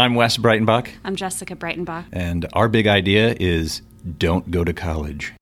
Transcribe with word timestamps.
I'm 0.00 0.14
Wes 0.14 0.36
Breitenbach. 0.36 0.90
I'm 1.02 1.16
Jesica 1.16 1.56
Breitenbach. 1.56 2.04
And 2.12 2.46
our 2.52 2.68
big 2.68 2.86
idea 2.86 3.34
is 3.40 3.82
don't 4.16 4.48
go 4.48 4.62
to 4.62 4.72
college. 4.72 5.32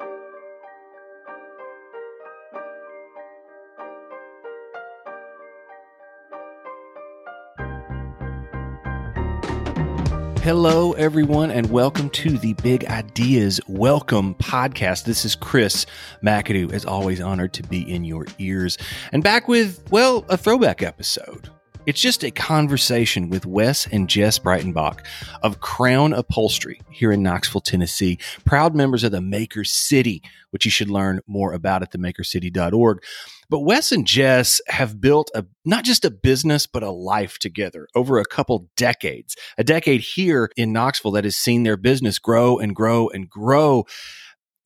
Hello, 10.40 10.93
everyone, 10.93 11.51
and 11.51 11.71
welcome 11.71 12.09
to 12.09 12.38
the 12.38 12.54
Big 12.63 12.87
Ideas 12.87 13.61
Welcome 13.69 14.37
podcast. 14.37 15.04
This 15.04 15.27
is 15.27 15.35
Chris 15.35 15.85
McAdoo, 16.23 16.73
as 16.73 16.87
always, 16.87 17.20
honored 17.20 17.52
to 17.52 17.62
be 17.62 17.83
in 17.83 18.07
your 18.07 18.25
ears 18.38 18.79
and 19.12 19.23
back 19.23 19.48
with, 19.48 19.83
well, 19.91 20.25
a 20.30 20.38
throwback 20.38 20.83
episode. 20.83 21.51
It's 21.87 22.00
just 22.00 22.24
a 22.24 22.32
conversation 22.32 23.30
with 23.30 23.46
Wes 23.46 23.86
and 23.86 24.12
Jes 24.12 24.41
Breitenbach 24.41 25.06
of 25.45 25.60
Crown 25.60 26.12
Upholstery 26.12 26.80
here 26.90 27.12
in 27.12 27.22
Knoxville, 27.22 27.60
Tennessee, 27.60 28.18
proud 28.44 28.74
members 28.74 29.04
of 29.04 29.12
the 29.12 29.20
Maker 29.20 29.62
City, 29.62 30.20
which 30.50 30.64
you 30.64 30.70
should 30.72 30.91
learn 30.91 31.20
more 31.28 31.52
about 31.52 31.82
at 31.82 31.92
themakercity.org. 31.92 33.04
But 33.48 33.60
Wes 33.60 33.92
and 33.92 34.12
Jes 34.12 34.60
have 34.66 35.00
built 35.00 35.30
a 35.32 35.46
not 35.64 35.84
just 35.84 36.04
a 36.04 36.10
business, 36.10 36.66
but 36.66 36.82
a 36.82 36.91
life 36.91 37.38
together 37.38 37.86
over 37.94 38.18
a 38.18 38.24
couple 38.24 38.68
decades. 38.77 39.36
A 39.56 39.62
decade 39.62 40.00
here 40.00 40.50
in 40.56 40.72
Knoxville 40.72 41.12
that 41.12 41.22
has 41.22 41.36
seen 41.36 41.62
their 41.62 41.77
business 41.77 42.18
grow 42.18 42.58
and 42.58 42.74
grow 42.74 43.08
and 43.10 43.30
grow. 43.30 43.84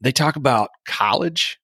They 0.00 0.12
talk 0.12 0.36
about 0.36 0.70
college, 0.86 1.59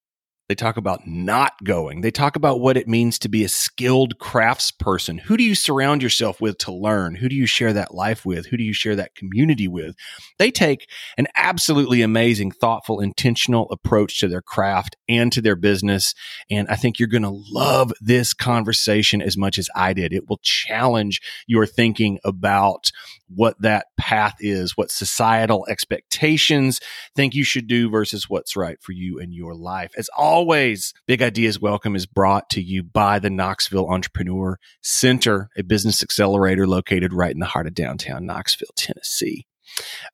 they 0.49 0.55
talk 0.55 0.77
about 0.77 1.07
not 1.07 1.53
going. 1.65 2.03
They 2.03 2.11
talk 2.11 2.37
about 2.37 2.61
what 2.61 2.77
it 2.77 2.87
means 2.87 3.19
to 3.21 3.29
be 3.29 3.43
a 3.43 3.49
skilled 3.49 4.19
craftsperson. 4.19 5.21
Who 5.21 5.37
do 5.37 5.43
you 5.43 5.55
surround 5.55 6.03
yourself 6.03 6.41
with 6.41 6.59
to 6.59 6.73
learn? 6.73 7.17
Who 7.17 7.29
do 7.29 7.35
you 7.35 7.47
share 7.47 7.73
that 7.73 7.95
life 7.95 8.25
with? 8.25 8.47
Who 8.47 8.57
do 8.57 8.63
you 8.63 8.73
share 8.73 8.95
that 8.97 9.17
community 9.17 9.67
with? 9.67 9.97
They 10.39 10.53
take 10.53 10.89
an 11.19 11.27
absolutely 11.37 12.01
amazing, 12.03 12.53
thoughtful, 12.53 13.01
intentional 13.01 13.69
approach 13.71 14.21
to 14.21 14.29
their 14.29 14.43
craft 14.43 14.97
and 15.09 15.33
to 15.33 15.41
their 15.41 15.57
business. 15.57 16.15
And 16.49 16.69
I 16.69 16.77
think 16.77 16.99
you're 16.99 17.09
going 17.09 17.23
to 17.23 17.43
love 17.51 17.93
this 18.01 18.33
conversation 18.33 19.21
as 19.21 19.37
much 19.37 19.59
as 19.59 19.69
I 19.75 19.95
did. 19.95 20.13
It 20.13 20.29
will 20.29 20.41
challenge 20.43 21.21
your 21.49 21.67
thinking 21.67 22.21
about 22.25 22.93
what 23.29 23.61
that 23.61 23.87
path 23.97 24.35
is, 24.41 24.77
what 24.77 24.91
societal 24.91 25.67
expectations 25.69 26.81
think 27.15 27.35
you 27.35 27.45
should 27.45 27.67
do 27.67 27.91
versus 27.91 28.29
what's 28.29 28.57
right 28.57 28.81
for 28.81 28.93
you 28.93 29.19
in 29.19 29.33
your 29.33 29.55
life. 29.55 29.93
As 29.97 30.09
always, 30.17 30.95
Big 31.07 31.23
Ideas 31.23 31.61
Welcome 31.61 31.97
is 31.97 32.07
brought 32.07 32.49
to 32.51 32.63
you 32.63 32.83
by 32.83 33.19
the 33.19 33.31
Knoxville 33.31 33.89
Entrepreneur 33.89 34.59
Center, 34.83 35.49
a 35.57 35.63
business 35.63 36.03
accelerator 36.03 36.67
located 36.67 37.13
right 37.13 37.33
in 37.33 37.41
the 37.41 37.47
heart 37.47 37.67
of 37.67 37.75
downtown 37.75 38.27
Knoxville, 38.27 38.69
Tennessee. 38.77 39.47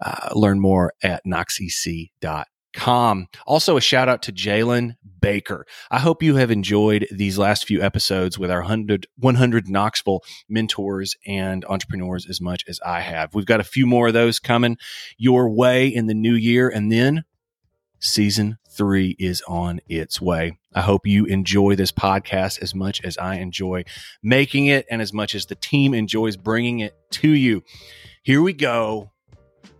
Uh, 0.00 0.30
learn 0.34 0.60
more 0.60 0.92
at 1.02 1.22
knoxec.com 1.26 2.44
com. 2.72 3.28
Also, 3.46 3.76
a 3.76 3.80
shout 3.80 4.08
out 4.08 4.22
to 4.22 4.32
Jalen 4.32 4.96
Baker. 5.22 5.64
I 5.90 6.00
hope 6.00 6.22
you 6.22 6.36
have 6.36 6.50
enjoyed 6.50 7.06
these 7.10 7.38
last 7.38 7.64
few 7.64 7.80
episodes 7.80 8.38
with 8.38 8.50
our 8.50 8.60
100, 8.60 9.06
100 9.16 9.68
Knoxville 9.70 10.22
mentors 10.50 11.16
and 11.26 11.64
entrepreneurs 11.64 12.28
as 12.28 12.42
much 12.42 12.64
as 12.68 12.78
I 12.84 13.00
have. 13.00 13.34
We've 13.34 13.46
got 13.46 13.60
a 13.60 13.64
few 13.64 13.86
more 13.86 14.08
of 14.08 14.12
those 14.12 14.38
coming 14.38 14.76
your 15.16 15.48
way 15.48 15.88
in 15.88 16.08
the 16.08 16.14
new 16.14 16.34
year, 16.34 16.68
and 16.68 16.92
then 16.92 17.24
season 18.00 18.58
three 18.68 19.16
is 19.18 19.42
on 19.46 19.80
its 19.88 20.20
way. 20.20 20.58
I 20.74 20.80
hope 20.80 21.06
you 21.06 21.24
enjoy 21.26 21.76
this 21.76 21.92
podcast 21.92 22.60
as 22.60 22.74
much 22.74 23.02
as 23.04 23.16
I 23.16 23.36
enjoy 23.36 23.84
making 24.22 24.66
it 24.66 24.86
and 24.90 25.00
as 25.00 25.12
much 25.12 25.34
as 25.34 25.46
the 25.46 25.54
team 25.54 25.94
enjoys 25.94 26.36
bringing 26.36 26.80
it 26.80 26.94
to 27.12 27.30
you. 27.30 27.62
Here 28.22 28.42
we 28.42 28.52
go 28.52 29.12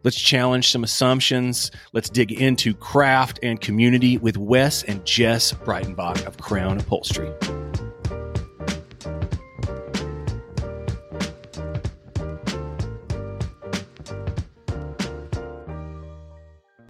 Let's 0.05 0.21
challenge 0.21 0.71
some 0.71 0.85
assumptions. 0.85 1.71
Let's 1.93 2.11
dig 2.11 2.33
into 2.33 2.75
craft 2.75 3.39
and 3.43 3.61
community 3.61 4.19
with 4.19 4.37
Wes 4.37 4.83
and 4.83 5.01
Jes 5.09 5.53
Breitenbach 5.53 6.27
of 6.27 6.39
Crown 6.39 6.79
Upholstery. 6.79 7.33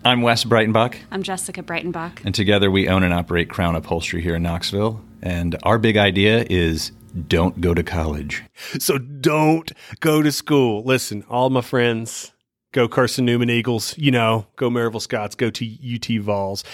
I'm 0.05 0.21
Wes 0.23 0.43
Breitenbach. 0.45 0.97
I'm 1.13 1.23
Jesica 1.23 1.63
Breitenbach. 1.63 2.25
And 2.25 2.35
together 2.35 2.73
we 2.73 2.89
own 2.89 3.05
and 3.05 3.15
operate 3.15 3.49
Crown 3.49 3.77
Upholstery 3.77 4.21
here 4.21 4.35
in 4.35 4.43
Knoxville. 4.43 5.01
And 5.23 5.57
our 5.63 5.79
big 5.79 5.97
idea 5.97 6.45
is 6.51 6.91
don't 7.29 7.61
go 7.61 7.73
to 7.73 7.83
college. 7.83 8.43
So 8.79 8.99
don't 8.99 9.71
go 10.01 10.23
to 10.23 10.33
school. 10.33 10.83
Listen, 10.83 11.25
all 11.29 11.51
my 11.51 11.61
friends, 11.61 12.33
go 12.73 12.89
Carson 12.89 13.25
Newman 13.25 13.51
Eagles, 13.51 13.97
you 13.97 14.11
know, 14.11 14.47
go 14.57 14.69
Maryville 14.71 15.01
Scots, 15.01 15.35
go 15.35 15.51
to 15.51 15.95
UT 15.95 16.23
Vols. 16.23 16.65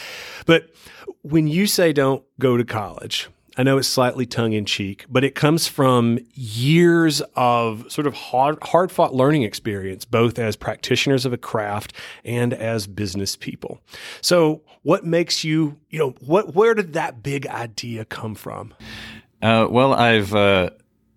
But 0.47 0.71
when 1.23 1.47
you 1.49 1.67
say 1.67 1.93
don't 1.93 2.25
go 2.39 2.57
to 2.57 2.65
college, 2.65 3.29
I 3.59 3.65
know 3.65 3.77
it's 3.77 3.89
slightly 3.89 4.25
tongue 4.25 4.53
in 4.53 4.65
cheek, 4.65 5.05
but 5.09 5.25
it 5.25 5.35
comes 5.35 5.67
from 5.67 6.21
years 6.33 7.21
of 7.35 7.91
sort 7.91 8.07
of 8.07 8.15
hard, 8.15 8.93
fought 8.93 9.15
learning 9.15 9.43
experience, 9.43 10.05
both 10.05 10.39
as 10.39 10.55
practitioners 10.55 11.27
of 11.27 11.33
a 11.33 11.37
craft 11.37 11.93
and 12.25 12.55
as 12.55 12.87
business 12.87 13.35
people. 13.35 13.81
So, 14.21 14.63
what 14.83 15.05
makes 15.05 15.43
you, 15.43 15.77
you 15.91 15.99
know, 15.99 16.15
what, 16.21 16.55
where 16.55 16.73
did 16.73 16.93
that 16.93 17.21
big 17.21 17.49
idea 17.49 18.05
come 18.05 18.37
from? 18.37 18.75
Uh, 19.43 19.67
well, 19.69 19.93
I've 19.93 20.33
uh, 20.33 20.71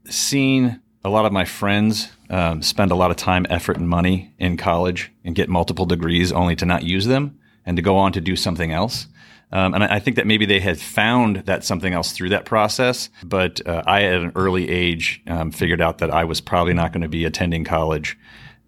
seen 0.05 0.81
a 1.03 1.09
lot 1.09 1.25
of 1.25 1.31
my 1.31 1.45
friends 1.45 2.11
um, 2.31 2.61
spend 2.63 2.91
a 2.91 2.95
lot 2.95 3.11
of 3.11 3.17
time, 3.17 3.45
effort, 3.49 3.77
and 3.77 3.87
money 3.87 4.33
in 4.39 4.57
college 4.57 5.11
and 5.23 5.35
get 5.35 5.49
multiple 5.49 5.85
degrees 5.85 6.31
only 6.31 6.55
to 6.55 6.65
not 6.65 6.83
use 6.83 7.05
them 7.05 7.37
and 7.65 7.75
to 7.77 7.83
go 7.83 7.97
on 7.97 8.13
to 8.13 8.21
do 8.21 8.35
something 8.35 8.71
else. 8.71 9.07
Um, 9.51 9.73
and 9.73 9.83
I, 9.83 9.99
think 9.99 10.15
that 10.15 10.25
maybe 10.25 10.45
they 10.45 10.61
had 10.61 10.79
found 10.79 11.37
that 11.45 11.65
something 11.65 11.93
else 11.93 12.13
through 12.13 12.29
that 12.29 12.45
process. 12.45 13.09
But 13.21 13.65
uh, 13.67 13.83
I, 13.85 14.03
at 14.03 14.21
an 14.21 14.31
early 14.35 14.69
age, 14.69 15.21
um, 15.27 15.51
figured 15.51 15.81
out 15.81 15.97
that 15.97 16.09
I 16.09 16.23
was 16.23 16.39
probably 16.39 16.73
not 16.73 16.93
going 16.93 17.01
to 17.01 17.09
be 17.09 17.25
attending 17.25 17.65
college. 17.65 18.17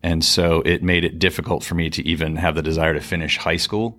And 0.03 0.25
so 0.25 0.61
it 0.65 0.83
made 0.83 1.05
it 1.05 1.19
difficult 1.19 1.63
for 1.63 1.75
me 1.75 1.89
to 1.91 2.05
even 2.05 2.35
have 2.35 2.55
the 2.55 2.61
desire 2.61 2.93
to 2.93 2.99
finish 2.99 3.37
high 3.37 3.55
school 3.55 3.97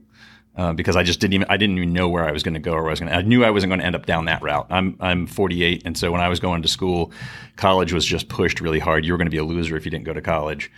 uh, 0.57 0.73
because 0.73 0.97
I 0.97 1.03
just 1.03 1.21
didn't 1.21 1.35
even 1.35 1.47
I 1.51 1.57
didn't 1.57 1.77
even 1.79 1.93
know 1.93 2.09
where 2.09 2.25
I 2.25 2.33
was 2.33 2.43
going 2.43 2.55
to 2.55 2.61
go 2.61 2.73
or 2.73 2.87
I 2.87 2.91
was 2.91 3.01
going. 3.01 3.13
I 3.13 3.23
knew 3.23 3.45
I 3.45 3.51
wasn't 3.51 3.71
going 3.71 3.81
to 3.81 3.87
end 3.87 3.97
up 3.97 4.07
down 4.07 4.27
that 4.27 4.43
route. 4.43 4.67
I'm 4.71 4.97
I'm 5.01 5.27
48, 5.27 5.83
and 5.85 5.97
so 5.97 6.13
when 6.13 6.21
I 6.21 6.29
was 6.29 6.41
going 6.41 6.63
to 6.63 6.69
school, 6.69 7.13
college 7.57 7.93
was 7.93 8.05
just 8.05 8.29
pushed 8.29 8.61
really 8.61 8.79
hard. 8.79 9.05
You 9.05 9.13
were 9.13 9.19
going 9.19 9.27
to 9.27 9.33
be 9.33 9.39
a 9.39 9.45
loser 9.45 9.77
if 9.77 9.85
you 9.85 9.91
didn't 9.91 10.05
go 10.05 10.13
to 10.13 10.23
college. 10.23 10.71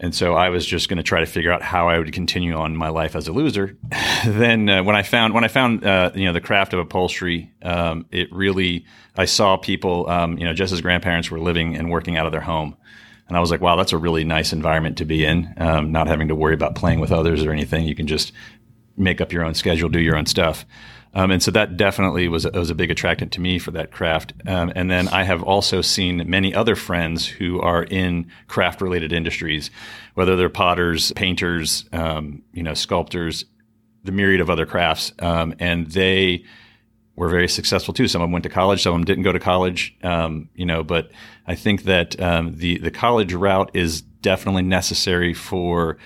And 0.00 0.12
so 0.12 0.34
I 0.34 0.48
was 0.48 0.66
just 0.66 0.88
going 0.88 0.96
to 0.96 1.04
try 1.04 1.20
to 1.20 1.26
figure 1.26 1.52
out 1.52 1.62
how 1.62 1.88
I 1.88 1.96
would 1.96 2.12
continue 2.12 2.54
on 2.54 2.76
my 2.76 2.88
life 2.88 3.14
as 3.14 3.28
a 3.28 3.32
loser. 3.32 3.76
then 4.26 4.68
uh, 4.68 4.82
when 4.82 4.96
I 4.96 5.02
found 5.02 5.32
when 5.32 5.44
I 5.44 5.48
found 5.48 5.84
uh, 5.84 6.10
you 6.14 6.24
know 6.24 6.32
the 6.32 6.40
craft 6.40 6.72
of 6.72 6.80
upholstery, 6.80 7.52
um, 7.62 8.06
it 8.10 8.32
really 8.32 8.84
I 9.16 9.26
saw 9.26 9.56
people 9.56 10.08
um, 10.10 10.36
you 10.38 10.44
know 10.44 10.52
just 10.52 10.72
as 10.72 10.80
grandparents 10.80 11.30
were 11.30 11.38
living 11.38 11.76
and 11.76 11.90
working 11.90 12.16
out 12.16 12.26
of 12.26 12.32
their 12.32 12.40
home, 12.40 12.76
and 13.28 13.36
I 13.36 13.40
was 13.40 13.52
like, 13.52 13.60
wow, 13.60 13.76
that's 13.76 13.92
a 13.92 13.98
really 13.98 14.24
nice 14.24 14.52
environment 14.52 14.98
to 14.98 15.04
be 15.04 15.24
in. 15.24 15.54
Um, 15.56 15.92
not 15.92 16.08
having 16.08 16.28
to 16.28 16.34
worry 16.34 16.54
about 16.54 16.74
playing 16.74 16.98
with 16.98 17.12
others 17.12 17.44
or 17.44 17.52
anything. 17.52 17.86
You 17.86 17.94
can 17.94 18.08
just 18.08 18.32
make 18.96 19.20
up 19.20 19.32
your 19.32 19.44
own 19.44 19.54
schedule, 19.54 19.88
do 19.88 20.00
your 20.00 20.16
own 20.16 20.26
stuff. 20.26 20.66
Um, 21.14 21.30
and 21.30 21.42
so 21.42 21.50
that 21.50 21.76
definitely 21.76 22.28
was, 22.28 22.50
was 22.50 22.70
a 22.70 22.74
big 22.74 22.90
attractant 22.90 23.32
to 23.32 23.40
me 23.40 23.58
for 23.58 23.70
that 23.72 23.90
craft. 23.90 24.32
Um, 24.46 24.72
and 24.74 24.90
then 24.90 25.08
I 25.08 25.24
have 25.24 25.42
also 25.42 25.82
seen 25.82 26.28
many 26.28 26.54
other 26.54 26.74
friends 26.74 27.26
who 27.26 27.60
are 27.60 27.84
in 27.84 28.30
craft 28.48 28.80
related 28.80 29.12
industries, 29.12 29.70
whether 30.14 30.36
they're 30.36 30.48
potters, 30.48 31.12
painters, 31.12 31.84
um, 31.92 32.42
you 32.52 32.62
know, 32.62 32.72
sculptors, 32.72 33.44
the 34.04 34.12
myriad 34.12 34.40
of 34.40 34.48
other 34.48 34.64
crafts. 34.64 35.12
Um, 35.18 35.54
and 35.58 35.86
they 35.88 36.44
were 37.14 37.28
very 37.28 37.48
successful 37.48 37.92
too. 37.92 38.08
Some 38.08 38.22
of 38.22 38.26
them 38.26 38.32
went 38.32 38.44
to 38.44 38.48
college, 38.48 38.82
some 38.82 38.94
of 38.94 39.00
them 39.00 39.04
didn't 39.04 39.24
go 39.24 39.32
to 39.32 39.38
college, 39.38 39.94
um, 40.02 40.48
you 40.54 40.64
know, 40.64 40.82
but 40.82 41.10
I 41.46 41.56
think 41.56 41.84
that 41.84 42.18
um, 42.20 42.56
the, 42.56 42.78
the 42.78 42.90
college 42.90 43.34
route 43.34 43.70
is 43.74 44.00
definitely 44.00 44.62
necessary 44.62 45.34
for, 45.34 45.98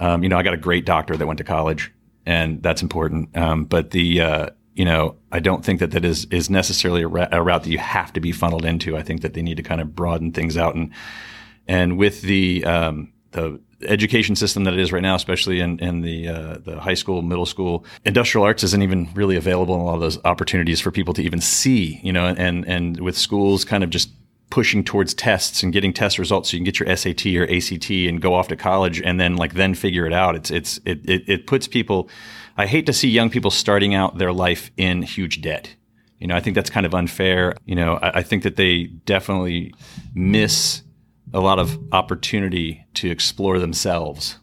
you 0.00 0.28
know, 0.28 0.38
I 0.38 0.42
got 0.42 0.54
a 0.54 0.58
great 0.58 0.86
doctor 0.86 1.18
that 1.18 1.26
went 1.26 1.38
to 1.38 1.44
college 1.44 1.92
and 2.26 2.62
that's 2.62 2.82
important. 2.82 3.36
Um, 3.36 3.64
but 3.64 3.90
the 3.90 4.20
uh, 4.20 4.50
you 4.74 4.84
know, 4.84 5.16
I 5.30 5.40
don't 5.40 5.64
think 5.64 5.80
that 5.80 5.92
that 5.92 6.04
is 6.04 6.26
is 6.26 6.50
necessarily 6.50 7.02
a, 7.02 7.08
ra- 7.08 7.28
a, 7.30 7.42
route 7.42 7.62
that 7.62 7.70
you 7.70 7.78
have 7.78 8.12
to 8.14 8.20
be 8.20 8.32
funneled 8.32 8.64
into. 8.64 8.96
I 8.96 9.02
think 9.02 9.22
that 9.22 9.34
they 9.34 9.42
need 9.42 9.56
to 9.56 9.62
kind 9.62 9.80
of 9.80 9.94
broaden 9.94 10.32
things 10.32 10.56
out 10.56 10.74
and 10.74 10.92
and 11.66 11.96
with 11.96 12.22
the 12.22 12.64
um, 12.64 13.12
the 13.30 13.60
education 13.86 14.36
system 14.36 14.64
that 14.64 14.74
it 14.74 14.80
is 14.80 14.92
right 14.92 15.02
now, 15.02 15.14
especially 15.14 15.60
in, 15.60 15.78
in 15.78 16.00
the 16.00 16.28
uh, 16.28 16.58
the 16.64 16.80
high 16.80 16.94
school, 16.94 17.22
middle 17.22 17.46
school, 17.46 17.84
industrial 18.04 18.44
arts 18.44 18.62
isn't 18.64 18.82
even 18.82 19.08
really 19.14 19.36
available 19.36 19.74
in 19.74 19.80
a 19.80 19.84
lot 19.84 19.94
of 19.94 20.00
those 20.00 20.18
opportunities 20.24 20.80
for 20.80 20.90
people 20.90 21.14
to 21.14 21.22
even 21.22 21.40
see. 21.40 22.00
You 22.02 22.12
know, 22.12 22.26
and 22.26 22.66
and 22.66 23.00
with 23.00 23.16
schools 23.16 23.64
kind 23.64 23.84
of 23.84 23.90
just 23.90 24.10
pushing 24.50 24.84
towards 24.84 25.14
tests 25.14 25.62
and 25.62 25.72
getting 25.72 25.92
test 25.92 26.18
results 26.18 26.50
so 26.50 26.56
you 26.56 26.60
can 26.60 26.64
get 26.64 26.78
your 26.78 26.96
SAT 26.96 27.26
or 27.26 27.50
ACT 27.50 27.90
and 27.90 28.20
go 28.20 28.34
off 28.34 28.48
to 28.48 28.56
college 28.56 29.00
and 29.00 29.18
then 29.18 29.36
like 29.36 29.54
then 29.54 29.74
figure 29.74 30.06
it 30.06 30.12
out. 30.12 30.36
It's 30.36 30.50
it's 30.50 30.78
it 30.84 31.08
it, 31.08 31.28
it 31.28 31.46
puts 31.46 31.66
people. 31.66 32.08
I 32.56 32.66
hate 32.66 32.86
to 32.86 32.92
see 32.92 33.08
young 33.08 33.30
people 33.30 33.50
starting 33.50 33.94
out 33.94 34.18
their 34.18 34.32
life 34.32 34.70
in 34.76 35.02
huge 35.02 35.40
debt. 35.40 35.74
You 36.18 36.28
know, 36.28 36.36
I 36.36 36.40
think 36.40 36.54
that's 36.54 36.70
kind 36.70 36.86
of 36.86 36.94
unfair. 36.94 37.56
You 37.64 37.74
know, 37.74 37.94
I, 37.96 38.18
I 38.18 38.22
think 38.22 38.44
that 38.44 38.56
they 38.56 38.84
definitely 38.84 39.74
miss 40.14 40.82
a 41.32 41.40
lot 41.40 41.58
of 41.58 41.78
opportunity 41.92 42.86
to 42.94 43.10
explore 43.10 43.58
themselves. 43.58 44.38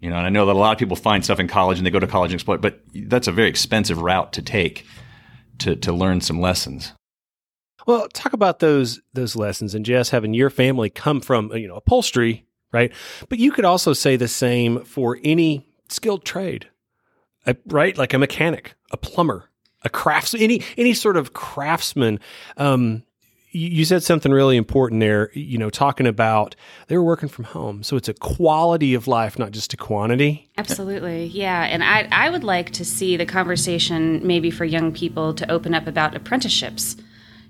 You 0.00 0.10
know, 0.10 0.16
and 0.16 0.26
I 0.26 0.30
know 0.30 0.46
that 0.46 0.56
a 0.56 0.58
lot 0.58 0.72
of 0.72 0.78
people 0.78 0.96
find 0.96 1.24
stuff 1.24 1.40
in 1.40 1.48
college 1.48 1.78
and 1.78 1.86
they 1.86 1.90
go 1.90 2.00
to 2.00 2.06
college 2.06 2.30
and 2.30 2.36
explore, 2.36 2.58
but 2.58 2.80
that's 2.92 3.28
a 3.28 3.32
very 3.32 3.48
expensive 3.48 3.98
route 3.98 4.32
to 4.32 4.42
take 4.42 4.84
to 5.58 5.76
to 5.76 5.92
learn 5.92 6.20
some 6.20 6.40
lessons. 6.40 6.92
Well, 7.88 8.06
talk 8.10 8.34
about 8.34 8.58
those 8.58 9.00
those 9.14 9.34
lessons 9.34 9.74
and 9.74 9.88
Jes 9.88 10.10
having 10.10 10.34
your 10.34 10.50
family 10.50 10.90
come 10.90 11.22
from 11.22 11.50
you 11.56 11.66
know 11.66 11.76
upholstery, 11.76 12.44
right? 12.70 12.92
But 13.30 13.38
you 13.38 13.50
could 13.50 13.64
also 13.64 13.94
say 13.94 14.16
the 14.16 14.28
same 14.28 14.84
for 14.84 15.18
any 15.24 15.66
skilled 15.88 16.26
trade, 16.26 16.68
right? 17.64 17.96
Like 17.96 18.12
a 18.12 18.18
mechanic, 18.18 18.74
a 18.90 18.98
plumber, 18.98 19.48
a 19.84 19.88
crafts, 19.88 20.34
any 20.34 20.62
any 20.76 20.92
sort 20.92 21.16
of 21.16 21.32
craftsman. 21.32 22.20
Um, 22.58 23.04
you 23.52 23.86
said 23.86 24.02
something 24.02 24.32
really 24.32 24.58
important 24.58 25.00
there. 25.00 25.30
You 25.32 25.56
know, 25.56 25.70
talking 25.70 26.06
about 26.06 26.56
they 26.88 26.98
were 26.98 27.04
working 27.04 27.30
from 27.30 27.44
home, 27.44 27.82
so 27.82 27.96
it's 27.96 28.10
a 28.10 28.12
quality 28.12 28.92
of 28.92 29.08
life, 29.08 29.38
not 29.38 29.52
just 29.52 29.72
a 29.72 29.78
quantity. 29.78 30.50
Absolutely, 30.58 31.24
yeah. 31.24 31.62
And 31.62 31.82
I 31.82 32.06
I 32.12 32.28
would 32.28 32.44
like 32.44 32.70
to 32.72 32.84
see 32.84 33.16
the 33.16 33.24
conversation 33.24 34.26
maybe 34.26 34.50
for 34.50 34.66
young 34.66 34.92
people 34.92 35.32
to 35.32 35.50
open 35.50 35.72
up 35.72 35.86
about 35.86 36.14
apprenticeships 36.14 36.94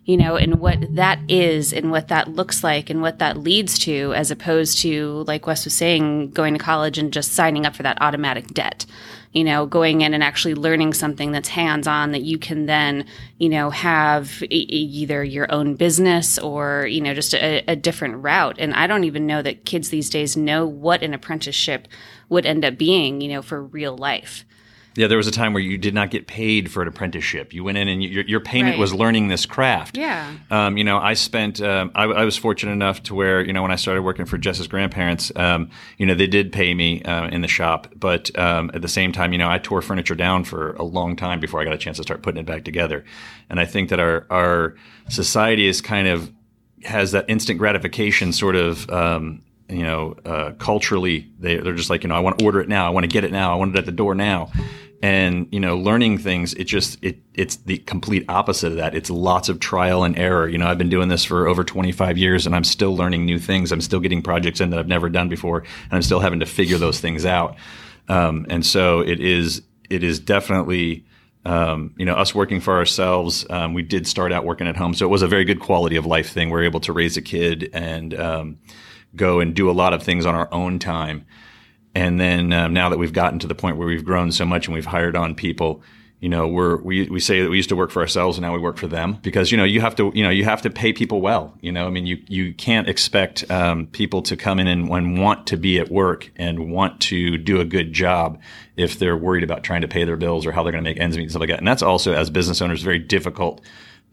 you 0.08 0.16
know, 0.16 0.36
and 0.36 0.58
what 0.58 0.78
that 0.94 1.20
is 1.28 1.70
and 1.70 1.90
what 1.90 2.08
that 2.08 2.28
looks 2.28 2.64
like 2.64 2.88
and 2.88 3.02
what 3.02 3.18
that 3.18 3.36
leads 3.36 3.78
to, 3.78 4.14
as 4.14 4.30
opposed 4.30 4.78
to, 4.78 5.22
like 5.26 5.46
Wes 5.46 5.66
was 5.66 5.74
saying, 5.74 6.30
going 6.30 6.54
to 6.54 6.58
college 6.58 6.96
and 6.96 7.12
just 7.12 7.34
signing 7.34 7.66
up 7.66 7.76
for 7.76 7.82
that 7.82 7.98
automatic 8.00 8.46
debt. 8.54 8.86
You 9.32 9.44
know, 9.44 9.66
going 9.66 10.00
in 10.00 10.14
and 10.14 10.24
actually 10.24 10.54
learning 10.54 10.94
something 10.94 11.30
that's 11.30 11.50
hands 11.50 11.86
on 11.86 12.12
that 12.12 12.22
you 12.22 12.38
can 12.38 12.64
then, 12.64 13.04
you 13.36 13.50
know, 13.50 13.68
have 13.68 14.42
e- 14.44 14.46
either 14.46 15.22
your 15.22 15.52
own 15.52 15.74
business 15.74 16.38
or, 16.38 16.86
you 16.86 17.02
know, 17.02 17.12
just 17.12 17.34
a, 17.34 17.62
a 17.68 17.76
different 17.76 18.22
route. 18.22 18.56
And 18.58 18.72
I 18.72 18.86
don't 18.86 19.04
even 19.04 19.26
know 19.26 19.42
that 19.42 19.66
kids 19.66 19.90
these 19.90 20.08
days 20.08 20.38
know 20.38 20.66
what 20.66 21.02
an 21.02 21.12
apprenticeship 21.12 21.86
would 22.30 22.46
end 22.46 22.64
up 22.64 22.78
being, 22.78 23.20
you 23.20 23.28
know, 23.28 23.42
for 23.42 23.62
real 23.62 23.94
life. 23.94 24.46
Yeah, 24.98 25.06
there 25.06 25.16
was 25.16 25.28
a 25.28 25.30
time 25.30 25.52
where 25.52 25.62
you 25.62 25.78
did 25.78 25.94
not 25.94 26.10
get 26.10 26.26
paid 26.26 26.72
for 26.72 26.82
an 26.82 26.88
apprenticeship. 26.88 27.52
You 27.54 27.62
went 27.62 27.78
in 27.78 27.86
and 27.86 28.02
your, 28.02 28.24
your 28.24 28.40
payment 28.40 28.72
Right. 28.74 28.80
was 28.80 28.92
learning 28.92 29.28
this 29.28 29.46
craft. 29.46 29.96
Yeah. 29.96 30.34
Um, 30.50 30.76
you 30.76 30.82
know, 30.82 30.98
I 30.98 31.14
spent. 31.14 31.60
Um, 31.62 31.92
I, 31.94 32.02
I 32.04 32.24
was 32.24 32.36
fortunate 32.36 32.72
enough 32.72 33.04
to 33.04 33.14
where 33.14 33.40
you 33.40 33.52
know 33.52 33.62
when 33.62 33.70
I 33.70 33.76
started 33.76 34.02
working 34.02 34.26
for 34.26 34.38
Jes's 34.38 34.66
grandparents, 34.66 35.30
um, 35.36 35.70
you 35.98 36.04
know, 36.06 36.16
they 36.16 36.26
did 36.26 36.50
pay 36.50 36.74
me 36.74 37.00
uh, 37.04 37.28
in 37.28 37.42
the 37.42 37.48
shop, 37.48 37.86
but 37.94 38.36
um, 38.36 38.72
at 38.74 38.82
the 38.82 38.88
same 38.88 39.12
time, 39.12 39.30
you 39.32 39.38
know, 39.38 39.48
I 39.48 39.58
tore 39.58 39.82
furniture 39.82 40.16
down 40.16 40.42
for 40.42 40.72
a 40.74 40.82
long 40.82 41.14
time 41.14 41.38
before 41.38 41.60
I 41.60 41.64
got 41.64 41.74
a 41.74 41.78
chance 41.78 41.98
to 41.98 42.02
start 42.02 42.22
putting 42.24 42.40
it 42.40 42.46
back 42.46 42.64
together. 42.64 43.04
And 43.48 43.60
I 43.60 43.66
think 43.66 43.90
that 43.90 44.00
our 44.00 44.26
our 44.30 44.74
society 45.08 45.68
is 45.68 45.80
kind 45.80 46.08
of 46.08 46.32
has 46.82 47.12
that 47.12 47.24
instant 47.28 47.60
gratification 47.60 48.32
sort 48.32 48.56
of. 48.56 48.90
Um, 48.90 49.42
you 49.70 49.82
know, 49.82 50.16
uh, 50.24 50.52
culturally, 50.52 51.30
they, 51.38 51.58
they're 51.58 51.74
just 51.74 51.90
like, 51.90 52.02
you 52.02 52.08
know, 52.08 52.14
I 52.14 52.20
want 52.20 52.38
to 52.38 52.44
order 52.46 52.62
it 52.62 52.70
now. 52.70 52.86
I 52.86 52.88
want 52.88 53.04
to 53.04 53.08
get 53.08 53.22
it 53.24 53.30
now. 53.30 53.52
I 53.52 53.56
want 53.56 53.76
it 53.76 53.78
at 53.78 53.84
the 53.84 53.92
door 53.92 54.14
now 54.14 54.50
and 55.02 55.46
you 55.52 55.60
know 55.60 55.76
learning 55.76 56.18
things 56.18 56.54
it 56.54 56.64
just 56.64 57.02
it 57.02 57.18
it's 57.34 57.56
the 57.56 57.78
complete 57.78 58.24
opposite 58.28 58.72
of 58.72 58.76
that. 58.76 58.94
It's 58.94 59.10
lots 59.10 59.48
of 59.48 59.60
trial 59.60 60.02
and 60.02 60.18
error. 60.18 60.48
You 60.48 60.58
know 60.58 60.66
i've 60.66 60.78
been 60.78 60.88
doing 60.88 61.08
this 61.08 61.24
for 61.24 61.46
over 61.46 61.62
25 61.62 62.18
years 62.18 62.46
and 62.46 62.54
i'm 62.54 62.64
still 62.64 62.96
learning 62.96 63.24
new 63.24 63.38
things. 63.38 63.70
I'm 63.70 63.80
still 63.80 64.00
getting 64.00 64.22
projects 64.22 64.60
in 64.60 64.70
that 64.70 64.78
i've 64.78 64.88
never 64.88 65.08
done 65.08 65.28
before 65.28 65.58
and 65.58 65.92
i'm 65.92 66.02
still 66.02 66.20
having 66.20 66.40
to 66.40 66.46
figure 66.46 66.78
those 66.78 67.00
things 67.00 67.24
out. 67.24 67.56
Um, 68.08 68.46
and 68.50 68.64
so 68.64 69.00
it 69.00 69.20
is 69.20 69.62
it 69.88 70.02
is 70.02 70.18
definitely 70.18 71.04
um, 71.44 71.94
you 71.96 72.04
know 72.04 72.14
us 72.14 72.34
working 72.34 72.60
for 72.60 72.74
ourselves 72.74 73.46
um, 73.50 73.74
we 73.74 73.82
did 73.82 74.06
start 74.06 74.32
out 74.32 74.44
working 74.44 74.66
at 74.66 74.76
home 74.76 74.94
so 74.94 75.06
it 75.06 75.10
was 75.10 75.22
a 75.22 75.28
very 75.28 75.44
good 75.44 75.60
quality 75.60 75.96
of 75.96 76.06
life 76.06 76.30
thing. 76.30 76.50
We 76.50 76.58
are 76.58 76.64
able 76.64 76.80
to 76.80 76.92
raise 76.92 77.16
a 77.16 77.22
kid 77.22 77.70
and 77.72 78.18
um, 78.18 78.58
go 79.14 79.38
and 79.38 79.54
do 79.54 79.70
a 79.70 79.72
lot 79.72 79.92
of 79.92 80.02
things 80.02 80.26
on 80.26 80.34
our 80.34 80.52
own 80.52 80.80
time 80.80 81.24
and 81.98 82.20
then 82.20 82.52
um, 82.52 82.72
now 82.72 82.88
that 82.90 82.98
we've 82.98 83.12
gotten 83.12 83.40
to 83.40 83.48
the 83.48 83.56
point 83.56 83.76
where 83.76 83.88
we've 83.88 84.04
grown 84.04 84.30
so 84.30 84.44
much 84.44 84.68
and 84.68 84.74
we've 84.74 84.86
hired 84.86 85.16
on 85.16 85.34
people, 85.34 85.82
you 86.20 86.28
know, 86.28 86.46
we're 86.46 86.76
we 86.76 87.08
we 87.08 87.18
say 87.18 87.42
that 87.42 87.50
we 87.50 87.56
used 87.56 87.70
to 87.70 87.76
work 87.76 87.90
for 87.90 88.00
ourselves 88.00 88.38
and 88.38 88.42
now 88.42 88.52
we 88.52 88.60
work 88.60 88.76
for 88.76 88.86
them 88.86 89.18
because 89.20 89.50
you 89.50 89.58
know 89.58 89.64
you 89.64 89.80
have 89.80 89.96
to 89.96 90.12
you 90.14 90.22
know 90.22 90.30
you 90.30 90.44
have 90.44 90.62
to 90.62 90.70
pay 90.70 90.92
people 90.92 91.20
well. 91.20 91.58
You 91.60 91.72
know, 91.72 91.88
I 91.88 91.90
mean 91.90 92.06
you 92.06 92.22
you 92.28 92.54
can't 92.54 92.88
expect 92.88 93.50
um, 93.50 93.88
people 93.88 94.22
to 94.22 94.36
come 94.36 94.60
in 94.60 94.68
and, 94.68 94.88
and 94.88 95.18
want 95.18 95.48
to 95.48 95.56
be 95.56 95.80
at 95.80 95.90
work 95.90 96.30
and 96.36 96.70
want 96.70 97.00
to 97.02 97.36
do 97.36 97.58
a 97.58 97.64
good 97.64 97.92
job 97.92 98.40
if 98.76 99.00
they're 99.00 99.16
worried 99.16 99.42
about 99.42 99.64
trying 99.64 99.80
to 99.80 99.88
pay 99.88 100.04
their 100.04 100.16
bills 100.16 100.46
or 100.46 100.52
how 100.52 100.62
they're 100.62 100.72
going 100.72 100.84
to 100.84 100.88
make 100.88 101.00
ends 101.00 101.16
meet 101.16 101.24
and 101.24 101.32
stuff 101.32 101.40
like 101.40 101.50
that. 101.50 101.58
And 101.58 101.66
that's 101.66 101.82
also 101.82 102.14
as 102.14 102.30
business 102.30 102.62
owners 102.62 102.80
very 102.80 103.00
difficult 103.00 103.60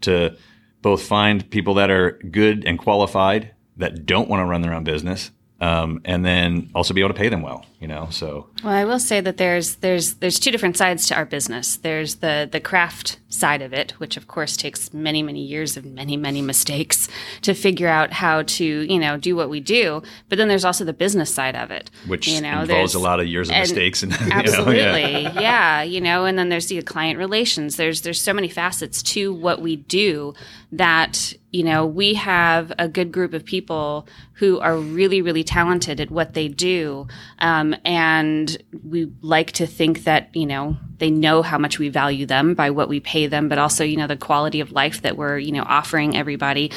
to 0.00 0.36
both 0.82 1.02
find 1.02 1.48
people 1.50 1.74
that 1.74 1.90
are 1.90 2.18
good 2.32 2.64
and 2.66 2.80
qualified 2.80 3.52
that 3.76 4.06
don't 4.06 4.28
want 4.28 4.40
to 4.40 4.44
run 4.44 4.62
their 4.62 4.74
own 4.74 4.82
business 4.82 5.30
um, 5.60 6.00
and 6.04 6.24
then 6.24 6.70
also 6.74 6.92
be 6.92 7.00
able 7.00 7.14
to 7.14 7.18
pay 7.18 7.28
them 7.28 7.42
well. 7.42 7.64
You 7.80 7.88
know, 7.88 8.08
so 8.10 8.48
Well, 8.64 8.72
I 8.72 8.84
will 8.84 8.98
say 8.98 9.20
that 9.20 9.36
there's 9.36 9.76
there's 9.76 10.14
there's 10.14 10.38
two 10.38 10.50
different 10.50 10.76
sides 10.78 11.06
to 11.08 11.14
our 11.14 11.26
business. 11.26 11.76
There's 11.76 12.16
the 12.16 12.48
the 12.50 12.58
craft 12.58 13.18
side 13.28 13.60
of 13.60 13.74
it, 13.74 13.92
which 13.98 14.16
of 14.16 14.28
course 14.28 14.56
takes 14.56 14.94
many 14.94 15.22
many 15.22 15.42
years 15.42 15.76
of 15.76 15.84
many 15.84 16.16
many 16.16 16.40
mistakes 16.40 17.06
to 17.42 17.52
figure 17.52 17.88
out 17.88 18.12
how 18.12 18.42
to 18.42 18.64
you 18.64 18.98
know 18.98 19.18
do 19.18 19.36
what 19.36 19.50
we 19.50 19.60
do. 19.60 20.02
But 20.30 20.38
then 20.38 20.48
there's 20.48 20.64
also 20.64 20.84
the 20.84 20.94
business 20.94 21.32
side 21.32 21.54
of 21.54 21.70
it, 21.70 21.90
which 22.06 22.26
you 22.26 22.40
know, 22.40 22.62
involves 22.62 22.94
a 22.94 22.98
lot 22.98 23.20
of 23.20 23.26
years 23.26 23.50
of 23.50 23.56
and- 23.56 23.62
mistakes 23.68 24.02
and 24.02 24.12
you 24.20 24.26
know, 24.26 24.36
Absolutely, 24.36 25.22
yeah. 25.22 25.40
yeah. 25.40 25.82
You 25.82 26.00
know, 26.00 26.24
and 26.24 26.38
then 26.38 26.48
there's 26.48 26.68
the 26.68 26.80
client 26.82 27.18
relations. 27.18 27.76
There's 27.76 28.00
there's 28.02 28.20
so 28.20 28.32
many 28.32 28.48
facets 28.48 29.02
to 29.14 29.34
what 29.34 29.60
we 29.60 29.76
do 29.76 30.32
that 30.72 31.34
you 31.56 31.64
know 31.64 31.86
we 31.86 32.14
have 32.14 32.72
a 32.78 32.88
good 32.88 33.10
group 33.10 33.32
of 33.34 33.44
people 33.44 34.06
who 34.34 34.58
are 34.60 34.76
really 34.76 35.22
really 35.22 35.42
talented 35.42 36.00
at 36.00 36.10
what 36.10 36.34
they 36.34 36.48
do, 36.48 37.06
um, 37.38 37.74
and 37.84 38.58
we 38.84 39.10
like 39.22 39.52
to 39.52 39.66
think 39.66 40.04
that 40.04 40.34
you 40.34 40.46
know 40.46 40.76
they 40.98 41.10
know 41.10 41.42
how 41.42 41.58
much 41.58 41.78
we 41.78 41.88
value 41.88 42.26
them 42.26 42.54
by 42.54 42.70
what 42.70 42.88
we 42.88 43.00
pay 43.00 43.26
them, 43.26 43.48
but 43.48 43.58
also 43.58 43.84
you 43.84 43.96
know 43.96 44.06
the 44.06 44.16
quality 44.16 44.60
of 44.60 44.72
life 44.72 45.02
that 45.02 45.16
we're 45.16 45.38
you 45.38 45.52
know 45.52 45.64
offering 45.66 46.16
everybody 46.16 46.70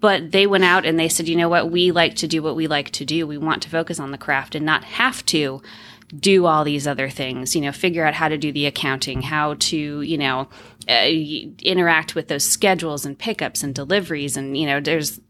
but 0.00 0.30
they 0.30 0.46
went 0.46 0.62
out 0.62 0.86
and 0.86 0.96
they 0.96 1.08
said, 1.08 1.26
you 1.26 1.34
know 1.34 1.48
what, 1.48 1.72
we 1.72 1.90
like 1.90 2.14
to 2.14 2.28
do 2.28 2.40
what 2.40 2.54
we 2.54 2.68
like 2.68 2.90
to 2.92 3.04
do. 3.04 3.26
We 3.26 3.36
want 3.36 3.62
to 3.62 3.68
focus 3.68 3.98
on 3.98 4.12
the 4.12 4.18
craft 4.18 4.54
and 4.54 4.64
not 4.64 4.84
have 4.84 5.26
to 5.26 5.60
do 6.16 6.46
all 6.46 6.64
these 6.64 6.86
other 6.86 7.10
things, 7.10 7.54
you 7.54 7.60
know, 7.60 7.72
figure 7.72 8.04
out 8.06 8.14
how 8.14 8.28
to 8.28 8.38
do 8.38 8.50
the 8.50 8.66
accounting, 8.66 9.22
how 9.22 9.54
to, 9.54 10.00
you 10.00 10.16
know, 10.16 10.48
uh, 10.88 11.04
interact 11.04 12.14
with 12.14 12.28
those 12.28 12.44
schedules 12.44 13.04
and 13.04 13.18
pickups 13.18 13.62
and 13.62 13.74
deliveries. 13.74 14.36
And, 14.36 14.56
you 14.56 14.66
know, 14.66 14.80
there's 14.80 15.20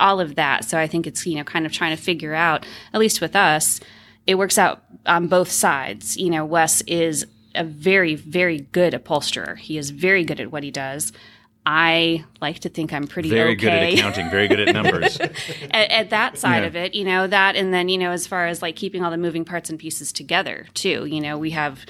all 0.00 0.20
of 0.20 0.34
that. 0.34 0.64
So 0.64 0.78
I 0.78 0.86
think 0.86 1.06
it's, 1.06 1.24
you 1.26 1.36
know, 1.36 1.44
kind 1.44 1.64
of 1.64 1.72
trying 1.72 1.96
to 1.96 2.02
figure 2.02 2.34
out, 2.34 2.66
at 2.92 3.00
least 3.00 3.20
with 3.20 3.36
us, 3.36 3.80
it 4.26 4.34
works 4.34 4.58
out 4.58 4.82
on 5.06 5.28
both 5.28 5.50
sides. 5.50 6.16
You 6.16 6.30
know, 6.30 6.44
Wes 6.44 6.82
is 6.82 7.26
a 7.54 7.62
very, 7.64 8.16
very 8.16 8.60
good 8.60 8.94
upholsterer. 8.94 9.54
He 9.54 9.78
is 9.78 9.90
very 9.90 10.24
good 10.24 10.40
at 10.40 10.50
what 10.50 10.64
he 10.64 10.70
does. 10.70 11.12
I 11.68 12.24
like 12.40 12.60
to 12.60 12.68
think 12.68 12.92
I'm 12.92 13.08
pretty 13.08 13.28
very 13.28 13.50
okay 13.52 13.56
good 13.56 13.72
at 13.72 13.92
accounting, 13.94 14.30
very 14.30 14.46
good 14.46 14.60
at 14.60 14.72
numbers. 14.72 15.18
at, 15.70 15.90
at 15.90 16.10
that 16.10 16.38
side 16.38 16.60
Yeah. 16.62 16.66
of 16.68 16.76
it, 16.76 16.94
you 16.94 17.04
know, 17.04 17.26
that 17.26 17.56
and 17.56 17.74
then, 17.74 17.88
you 17.88 17.98
know, 17.98 18.12
as 18.12 18.24
far 18.26 18.46
as 18.46 18.62
like 18.62 18.76
keeping 18.76 19.02
all 19.02 19.10
the 19.10 19.16
moving 19.16 19.44
parts 19.44 19.68
and 19.68 19.78
pieces 19.78 20.12
together 20.12 20.66
too. 20.74 21.06
You 21.06 21.20
know, 21.20 21.36
we 21.36 21.50
have 21.50 21.84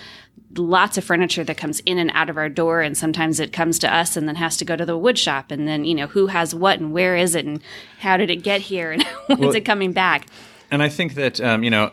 lots 0.56 0.96
of 0.96 1.04
furniture 1.04 1.44
that 1.44 1.58
comes 1.58 1.80
in 1.80 1.98
and 1.98 2.10
out 2.14 2.30
of 2.30 2.38
our 2.38 2.48
door 2.48 2.80
and 2.80 2.96
sometimes 2.96 3.38
it 3.38 3.52
comes 3.52 3.78
to 3.80 3.94
us 3.94 4.16
and 4.16 4.26
then 4.26 4.36
has 4.36 4.56
to 4.56 4.64
go 4.64 4.76
to 4.76 4.86
the 4.86 4.96
wood 4.96 5.18
shop 5.18 5.50
and 5.50 5.68
then, 5.68 5.84
you 5.84 5.94
know, 5.94 6.06
who 6.06 6.28
has 6.28 6.54
what 6.54 6.80
and 6.80 6.92
where 6.94 7.14
is 7.14 7.34
it 7.34 7.44
and 7.44 7.60
how 7.98 8.16
did 8.16 8.30
it 8.30 8.36
get 8.42 8.62
here 8.62 8.92
and 8.92 9.02
when's 9.26 9.40
Well- 9.40 9.54
it 9.56 9.66
coming 9.66 9.92
back? 9.92 10.26
and 10.70 10.82
I 10.82 10.88
think 10.88 11.14
that 11.14 11.38
um, 11.40 11.62
you 11.62 11.70
know 11.70 11.92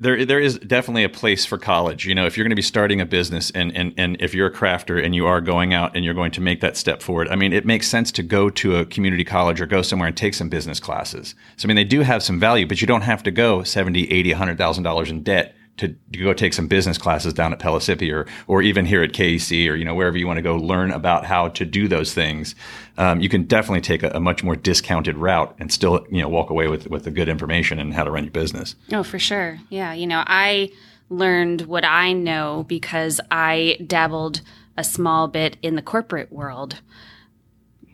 there 0.00 0.24
there 0.24 0.38
is 0.38 0.58
definitely 0.60 1.04
a 1.04 1.08
place 1.08 1.44
for 1.44 1.58
college. 1.58 2.06
You 2.06 2.14
know, 2.14 2.26
if 2.26 2.36
you're 2.36 2.44
going 2.44 2.50
to 2.50 2.56
be 2.56 2.62
starting 2.62 3.00
a 3.00 3.06
business 3.06 3.50
and 3.50 3.74
and 3.76 3.92
and 3.96 4.16
if 4.20 4.34
you're 4.34 4.46
a 4.46 4.52
crafter 4.52 5.04
and 5.04 5.14
you 5.14 5.26
are 5.26 5.40
going 5.40 5.74
out 5.74 5.96
and 5.96 6.04
you're 6.04 6.14
going 6.14 6.30
to 6.32 6.40
make 6.40 6.60
that 6.60 6.76
step 6.76 7.02
forward, 7.02 7.28
I 7.28 7.36
mean, 7.36 7.52
it 7.52 7.66
makes 7.66 7.88
sense 7.88 8.12
to 8.12 8.22
go 8.22 8.48
to 8.50 8.76
a 8.76 8.84
community 8.84 9.24
college 9.24 9.60
or 9.60 9.66
go 9.66 9.82
somewhere 9.82 10.08
and 10.08 10.16
take 10.16 10.34
some 10.34 10.48
business 10.48 10.78
classes. 10.78 11.34
So 11.56 11.66
I 11.66 11.68
mean, 11.68 11.76
they 11.76 11.84
do 11.84 12.00
have 12.00 12.22
some 12.22 12.38
value, 12.38 12.66
but 12.66 12.80
you 12.80 12.86
don't 12.86 13.02
have 13.02 13.22
to 13.24 13.30
go 13.30 13.62
70, 13.62 14.10
80, 14.10 14.30
100,000 14.30 14.82
dollars 14.84 15.10
in 15.10 15.22
debt 15.22 15.54
to, 15.78 15.94
go 16.18 16.32
take 16.32 16.52
some 16.52 16.68
business 16.68 16.98
classes 16.98 17.32
down 17.32 17.52
at 17.52 17.58
Pellissippi 17.58 18.12
or 18.12 18.26
or 18.46 18.62
even 18.62 18.86
here 18.86 19.02
at 19.02 19.12
KEC 19.12 19.70
or 19.70 19.74
you 19.74 19.84
know 19.84 19.94
wherever 19.94 20.16
you 20.16 20.26
want 20.26 20.38
to 20.38 20.42
go 20.42 20.56
learn 20.56 20.90
about 20.90 21.24
how 21.24 21.48
to 21.48 21.64
do 21.64 21.88
those 21.88 22.12
things. 22.12 22.54
Um, 22.96 23.20
you 23.20 23.28
can 23.28 23.44
definitely 23.44 23.80
take 23.80 24.02
a, 24.02 24.10
a 24.10 24.20
much 24.20 24.42
more 24.42 24.56
discounted 24.56 25.16
route 25.16 25.54
and 25.58 25.72
still 25.72 26.06
you 26.10 26.20
know 26.20 26.28
walk 26.28 26.50
away 26.50 26.68
with 26.68 26.88
with 26.88 27.04
the 27.04 27.10
good 27.10 27.28
information 27.28 27.78
and 27.78 27.94
how 27.94 28.04
to 28.04 28.10
run 28.10 28.24
your 28.24 28.32
business. 28.32 28.74
Oh, 28.92 29.02
for 29.02 29.18
sure. 29.18 29.58
Yeah. 29.70 29.92
You 29.94 30.06
know, 30.06 30.22
I 30.26 30.70
learned 31.10 31.62
what 31.62 31.84
I 31.84 32.12
know 32.12 32.64
because 32.68 33.20
I 33.30 33.78
dabbled 33.86 34.42
a 34.76 34.84
small 34.84 35.28
bit 35.28 35.56
in 35.62 35.74
the 35.74 35.82
corporate 35.82 36.32
world 36.32 36.80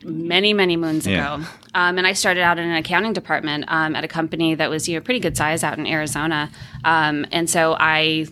many, 0.03 0.53
many 0.53 0.77
moons 0.77 1.05
Yeah. 1.07 1.35
ago. 1.35 1.45
Um, 1.73 1.97
and 1.97 2.05
I 2.07 2.13
started 2.13 2.41
out 2.41 2.57
in 2.59 2.65
an 2.69 2.75
accounting 2.75 3.13
department 3.13 3.65
um, 3.67 3.95
at 3.95 4.03
a 4.03 4.07
company 4.07 4.55
that 4.55 4.69
was, 4.69 4.87
you 4.87 4.95
know, 4.95 5.01
pretty 5.01 5.19
good 5.19 5.35
size 5.37 5.63
out 5.63 5.77
in 5.77 5.85
Arizona. 5.87 6.49
Um, 6.83 7.25
and 7.31 7.49
so 7.49 7.75
I 7.79 8.27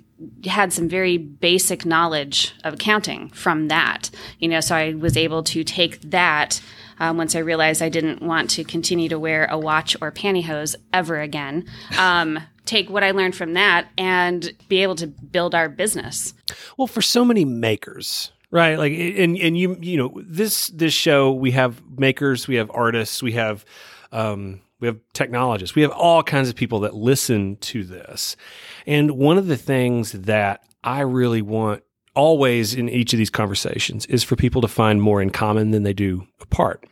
had 0.46 0.72
some 0.72 0.88
very 0.88 1.18
basic 1.18 1.86
knowledge 1.86 2.54
of 2.64 2.76
accounting 2.76 3.30
from 3.30 3.68
that, 3.68 4.10
you 4.40 4.48
know, 4.48 4.62
so 4.62 4.76
I 4.76 4.94
was 4.94 5.18
able 5.18 5.44
to 5.44 5.64
take 5.64 6.00
that 6.12 6.62
um, 7.00 7.18
once 7.18 7.36
I 7.36 7.40
realized 7.40 7.82
I 7.82 7.90
didn't 7.90 8.22
want 8.22 8.50
to 8.52 8.64
continue 8.64 9.10
to 9.10 9.20
wear 9.20 9.46
a 9.46 9.58
watch 9.58 9.98
or 10.00 10.12
pantyhose 10.12 10.76
ever 10.94 11.20
again. 11.20 11.66
Um, 11.98 12.40
take 12.66 12.90
what 12.90 13.04
I 13.04 13.12
learned 13.12 13.36
from 13.36 13.54
that 13.56 13.88
and 13.98 14.54
be 14.70 14.84
able 14.84 14.96
to 14.96 15.08
build 15.08 15.54
our 15.54 15.68
business. 15.68 16.34
Well, 16.78 16.88
for 16.88 17.02
so 17.02 17.26
many 17.26 17.44
makers, 17.44 18.32
right? 18.54 18.78
Like, 18.78 18.94
and 18.94 19.36
and 19.36 19.58
you 19.58 19.78
you 19.82 19.98
know 19.98 20.22
this 20.24 20.68
this 20.68 20.94
show 20.94 21.32
we 21.34 21.52
have 21.52 21.82
makers, 21.98 22.48
we 22.48 22.56
have 22.56 22.70
artists, 22.74 23.22
we 23.22 23.34
have 23.34 23.66
um, 24.12 24.62
we 24.80 24.88
have 24.88 25.00
technologists, 25.12 25.76
we 25.76 25.82
have 25.82 25.92
all 25.92 26.24
kinds 26.24 26.50
of 26.50 26.56
people 26.56 26.82
that 26.82 26.94
listen 26.94 27.58
to 27.58 27.84
this. 27.84 28.38
And 28.86 29.12
one 29.12 29.38
of 29.38 29.48
the 29.48 29.58
things 29.58 30.12
that 30.12 30.64
I 30.84 31.02
really 31.02 31.42
want 31.42 31.84
always 32.16 32.76
in 32.76 32.90
each 32.90 33.12
of 33.12 33.18
these 33.18 33.32
conversations 33.32 34.06
is 34.06 34.24
for 34.24 34.36
people 34.36 34.62
to 34.62 34.68
find 34.68 35.02
more 35.02 35.20
in 35.20 35.32
common 35.32 35.72
than 35.72 35.82
they 35.82 35.94
do 35.94 36.28
apart. 36.40 36.86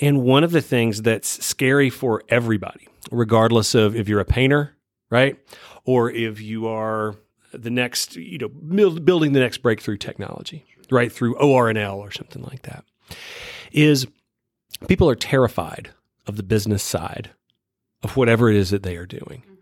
And 0.00 0.22
one 0.22 0.44
of 0.44 0.50
the 0.50 0.62
things 0.62 1.02
that's 1.02 1.44
scary 1.44 1.90
for 1.90 2.22
everybody, 2.28 2.88
regardless 3.12 3.74
of 3.74 3.94
if 3.94 4.08
you're 4.08 4.20
a 4.20 4.24
painter, 4.24 4.76
right? 5.10 5.36
Or 5.84 6.10
if 6.10 6.40
you 6.40 6.66
are 6.68 7.16
the 7.56 7.70
next, 7.70 8.16
you 8.16 8.38
know, 8.38 8.48
building 8.48 9.32
the 9.32 9.40
next 9.40 9.58
breakthrough 9.58 9.96
technology, 9.96 10.64
right? 10.90 11.12
Through 11.12 11.36
ORNL 11.36 11.96
or 11.96 12.10
something 12.10 12.42
like 12.42 12.62
that, 12.62 12.84
is 13.72 14.06
people 14.88 15.08
are 15.08 15.14
terrified 15.14 15.90
of 16.26 16.36
the 16.36 16.42
business 16.42 16.82
side 16.82 17.30
of 18.02 18.16
whatever 18.16 18.50
it 18.50 18.56
is 18.56 18.70
that 18.70 18.82
they 18.82 18.96
are 18.96 19.06
doing. 19.06 19.42
Mm-hmm. 19.42 19.54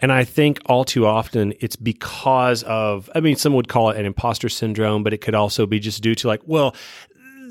And 0.00 0.12
I 0.12 0.24
think 0.24 0.60
all 0.66 0.84
too 0.84 1.06
often 1.06 1.52
it's 1.60 1.76
because 1.76 2.62
of, 2.64 3.10
I 3.14 3.20
mean, 3.20 3.36
some 3.36 3.54
would 3.54 3.68
call 3.68 3.90
it 3.90 3.98
an 3.98 4.06
imposter 4.06 4.48
syndrome, 4.48 5.02
but 5.02 5.12
it 5.12 5.20
could 5.20 5.34
also 5.34 5.66
be 5.66 5.78
just 5.78 6.02
due 6.02 6.14
to 6.16 6.28
like, 6.28 6.40
well, 6.44 6.74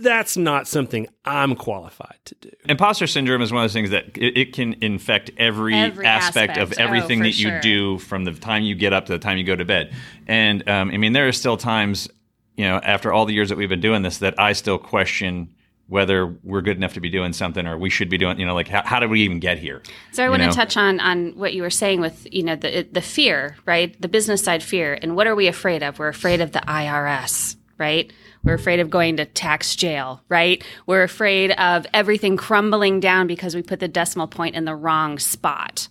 that's 0.02 0.38
not 0.38 0.68
something 0.68 1.08
I'm 1.26 1.56
qualified 1.56 2.18
to 2.26 2.36
do. 2.36 2.50
Imposter 2.68 3.08
syndrome 3.08 3.42
is 3.42 3.52
one 3.52 3.64
of 3.64 3.66
those 3.66 3.74
things 3.74 3.90
that 3.92 4.18
it, 4.18 4.38
it 4.38 4.54
can 4.54 4.76
infect 4.82 5.32
every, 5.38 5.76
Every 5.76 6.06
aspect, 6.06 6.58
aspect. 6.58 6.74
of 6.74 6.80
everything 6.80 7.20
Oh, 7.20 7.24
for 7.24 7.28
that 7.30 7.40
you 7.40 7.60
do 7.62 7.98
from 8.00 8.26
the 8.26 8.34
time 8.34 8.64
you 8.64 8.76
get 8.76 8.94
up 8.94 9.06
to 9.08 9.12
the 9.14 9.20
time 9.20 9.38
you 9.38 9.44
go 9.44 9.56
to 9.56 9.66
bed. 9.66 9.94
And 10.28 10.68
um, 10.70 10.92
I 10.92 10.98
mean, 10.98 11.14
there 11.14 11.28
are 11.28 11.32
still 11.32 11.58
times, 11.58 12.10
you 12.58 12.66
know, 12.66 12.78
after 12.78 13.12
all 13.14 13.26
the 13.26 13.34
years 13.34 13.50
that 13.50 13.58
we've 13.58 13.70
been 13.70 13.82
doing 13.82 14.02
this, 14.02 14.18
that 14.20 14.40
I 14.40 14.54
still 14.54 14.78
question 14.78 15.54
whether 15.88 16.26
we're 16.44 16.62
good 16.62 16.78
enough 16.78 16.94
to 16.94 17.02
be 17.02 17.10
doing 17.10 17.34
something 17.34 17.68
or 17.68 17.78
we 17.78 17.90
should 17.90 18.10
be 18.10 18.18
doing, 18.18 18.40
you 18.40 18.46
know, 18.46 18.54
like 18.54 18.70
how, 18.70 18.82
how 18.86 18.98
did 19.02 19.10
we 19.10 19.22
even 19.24 19.42
get 19.42 19.58
here? 19.60 19.82
So 20.14 20.24
I 20.24 20.28
You 20.28 20.30
want 20.30 20.42
know? 20.44 20.50
to 20.50 20.56
touch 20.56 20.78
on 20.78 21.02
on 21.02 21.32
what 21.36 21.54
you 21.54 21.62
were 21.64 21.70
saying 21.70 22.00
with 22.00 22.26
you 22.32 22.44
know 22.44 22.56
the 22.56 22.88
the 22.90 23.02
fear, 23.02 23.58
right? 23.66 24.00
The 24.02 24.08
business 24.08 24.42
side 24.42 24.64
fear, 24.64 24.98
and 25.02 25.18
what 25.18 25.28
are 25.28 25.36
we 25.36 25.48
afraid 25.48 25.84
of? 25.84 26.00
We're 26.00 26.08
afraid 26.08 26.40
of 26.40 26.54
the 26.54 26.60
IRS, 26.62 27.58
right? 27.78 28.12
We're 28.44 28.56
afraid 28.56 28.80
of 28.80 28.90
going 28.90 29.18
to 29.18 29.26
tax 29.26 29.76
jail, 29.76 30.22
right? 30.28 30.64
We're 30.86 31.04
afraid 31.04 31.52
of 31.52 31.86
everything 31.94 32.38
crumbling 32.38 33.00
down 33.00 33.28
because 33.28 33.56
we 33.56 33.62
put 33.62 33.80
the 33.80 33.88
decimal 33.88 34.28
point 34.28 34.56
in 34.56 34.66
the 34.66 34.76
wrong 34.76 35.20
spot. 35.20 35.88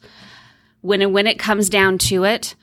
When 0.81 1.03
and 1.03 1.13
when 1.13 1.27
it 1.27 1.39
comes 1.39 1.69
down 1.69 1.99
to 1.99 2.25
it, 2.25 2.55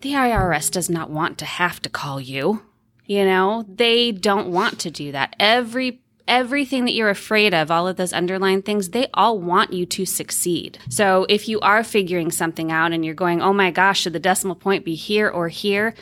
the 0.00 0.12
IRS 0.12 0.70
does 0.70 0.90
not 0.90 1.10
want 1.10 1.38
to 1.38 1.44
have 1.44 1.80
to 1.82 1.88
call 1.88 2.20
you. 2.20 2.62
You 3.06 3.24
know, 3.24 3.64
they 3.68 4.12
don't 4.12 4.52
want 4.52 4.78
to 4.80 4.90
do 4.90 5.12
that. 5.12 5.34
Every 5.38 6.00
everything 6.28 6.84
that 6.84 6.92
you're 6.92 7.10
afraid 7.10 7.52
of, 7.52 7.70
all 7.70 7.88
of 7.88 7.96
those 7.96 8.12
underlying 8.12 8.62
things, 8.62 8.90
they 8.90 9.08
all 9.12 9.38
want 9.38 9.72
you 9.72 9.84
to 9.84 10.06
succeed. 10.06 10.78
So 10.88 11.26
if 11.28 11.48
you 11.48 11.58
are 11.60 11.82
figuring 11.82 12.30
something 12.30 12.70
out 12.70 12.92
and 12.92 13.04
you're 13.04 13.14
going, 13.14 13.42
"Oh 13.42 13.52
my 13.52 13.70
gosh, 13.70 14.00
should 14.00 14.12
the 14.12 14.20
decimal 14.20 14.54
point 14.54 14.84
be 14.84 14.94
here 14.94 15.28
or 15.28 15.48
here?" 15.48 15.94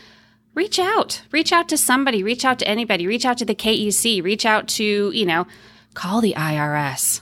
Reach 0.58 0.80
out. 0.80 1.22
Reach 1.30 1.52
out 1.52 1.68
to 1.68 1.76
somebody, 1.78 2.24
reach 2.24 2.44
out 2.44 2.58
to 2.58 2.66
anybody, 2.66 3.06
reach 3.06 3.24
out 3.24 3.38
to 3.38 3.44
the 3.44 3.54
KEC, 3.54 4.20
reach 4.24 4.44
out 4.44 4.66
to, 4.66 5.12
you 5.14 5.24
know, 5.24 5.46
call 5.94 6.20
the 6.20 6.34
IRS. 6.36 7.20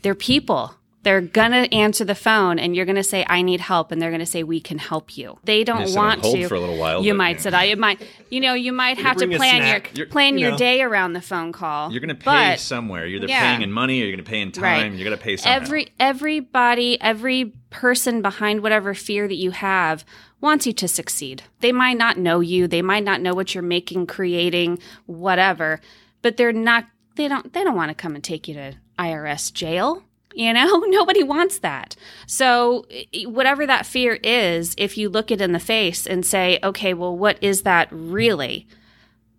They're 0.00 0.14
people. 0.14 0.77
They're 1.04 1.20
going 1.20 1.52
to 1.52 1.72
answer 1.72 2.04
the 2.04 2.16
phone 2.16 2.58
and 2.58 2.74
you're 2.74 2.84
going 2.84 2.96
to 2.96 3.04
say, 3.04 3.24
I 3.28 3.40
need 3.42 3.60
help. 3.60 3.92
And 3.92 4.02
they're 4.02 4.10
going 4.10 4.18
to 4.20 4.26
say, 4.26 4.42
we 4.42 4.60
can 4.60 4.78
help 4.78 5.16
you. 5.16 5.38
They 5.44 5.62
don't 5.62 5.94
want 5.94 6.22
hold 6.22 6.34
to. 6.36 6.48
for 6.48 6.56
a 6.56 6.60
little 6.60 6.76
while, 6.76 7.04
You 7.04 7.12
but, 7.12 7.18
might 7.18 7.40
sit. 7.40 7.54
I 7.54 7.72
might, 7.76 8.02
you 8.30 8.40
know, 8.40 8.54
you 8.54 8.72
might 8.72 8.98
have 8.98 9.16
to 9.18 9.26
bring 9.26 9.34
a 9.34 9.38
plan 9.38 9.62
snack. 9.62 9.90
your, 9.96 10.04
You're- 10.06 10.10
plan 10.10 10.34
you 10.38 10.40
your 10.46 10.50
know. 10.52 10.58
day 10.58 10.82
around 10.82 11.12
the 11.12 11.20
phone 11.20 11.52
call. 11.52 11.92
You're 11.92 12.00
going 12.00 12.08
to 12.08 12.14
pay 12.16 12.24
But- 12.54 12.60
somewhere. 12.60 13.06
You're 13.06 13.18
either 13.18 13.28
Yeah. 13.28 13.48
paying 13.48 13.62
in 13.62 13.70
money 13.72 14.02
or 14.02 14.06
you're 14.06 14.16
going 14.16 14.24
to 14.24 14.28
pay 14.30 14.40
in 14.40 14.50
time. 14.50 14.62
Right. 14.64 14.92
You're 14.92 15.04
going 15.08 15.16
to 15.16 15.22
pay 15.22 15.36
somehow. 15.36 15.56
Every 15.60 15.88
everybody, 16.00 17.00
every 17.00 17.52
person 17.70 18.20
behind 18.20 18.62
whatever 18.62 18.92
fear 18.92 19.28
that 19.28 19.36
you 19.36 19.52
have 19.52 20.04
wants 20.40 20.66
you 20.66 20.72
to 20.72 20.88
succeed. 20.88 21.44
They 21.60 21.72
might 21.72 21.96
not 21.96 22.18
know 22.18 22.40
you, 22.40 22.66
they 22.66 22.82
might 22.82 23.04
not 23.04 23.20
know 23.20 23.34
what 23.34 23.54
you're 23.54 23.62
making, 23.62 24.06
creating, 24.08 24.78
whatever, 25.06 25.80
but 26.22 26.36
they're 26.36 26.52
not 26.52 26.86
they 27.16 27.28
don't 27.28 27.52
they 27.52 27.64
don't 27.64 27.76
want 27.76 27.90
to 27.90 27.94
come 27.94 28.14
and 28.14 28.22
take 28.22 28.46
you 28.48 28.54
to 28.54 28.74
IRS 28.98 29.52
jail. 29.52 30.02
You 30.38 30.52
know, 30.52 30.78
nobody 30.86 31.22
wants 31.22 31.58
that. 31.58 31.96
So, 32.26 32.86
whatever 33.24 33.66
that 33.66 33.86
fear 33.86 34.18
is, 34.22 34.74
if 34.78 34.96
you 34.96 35.08
look 35.08 35.30
it 35.30 35.40
in 35.40 35.52
the 35.52 35.58
face 35.58 36.06
and 36.06 36.24
say, 36.24 36.58
okay, 36.62 36.94
well, 36.94 37.16
what 37.16 37.42
is 37.42 37.62
that 37.62 37.88
really? 37.90 38.66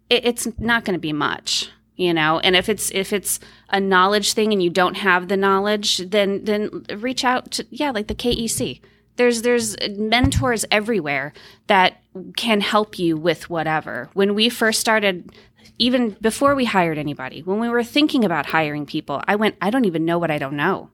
it, 0.10 0.26
it's 0.26 0.48
not 0.60 0.86
going 0.86 0.96
to 0.96 1.00
be 1.00 1.14
much 1.14 1.70
you 1.96 2.14
know 2.14 2.40
and 2.40 2.56
if 2.56 2.70
it's 2.70 2.92
if 2.92 3.14
it's 3.14 3.40
a 3.70 3.80
knowledge 3.80 4.34
thing 4.34 4.52
and 4.52 4.62
you 4.62 4.70
don't 4.70 4.98
have 4.98 5.28
the 5.28 5.38
knowledge 5.38 5.98
then 5.98 6.44
then 6.44 6.70
reach 6.98 7.24
out 7.24 7.52
to 7.52 7.66
yeah 7.70 7.92
like 7.92 8.08
the 8.08 8.16
KEC 8.16 8.82
there's 9.16 9.42
there's 9.42 9.76
mentors 9.98 10.66
everywhere 10.72 11.34
that 11.68 12.02
can 12.36 12.62
help 12.62 12.98
you 12.98 13.16
with 13.16 13.50
whatever 13.50 14.10
when 14.14 14.34
we 14.34 14.50
first 14.50 14.80
started 14.80 15.32
even 15.78 16.12
before 16.22 16.56
we 16.56 16.66
hired 16.66 16.98
anybody 16.98 17.42
when 17.42 17.60
we 17.60 17.70
were 17.70 17.84
thinking 17.84 18.24
about 18.26 18.48
hiring 18.48 18.86
people 18.86 19.22
i 19.28 19.36
went 19.36 19.56
i 19.62 19.70
don't 19.70 19.86
even 19.86 20.06
know 20.06 20.18
what 20.18 20.32
i 20.32 20.38
don't 20.38 20.56
know 20.56 20.90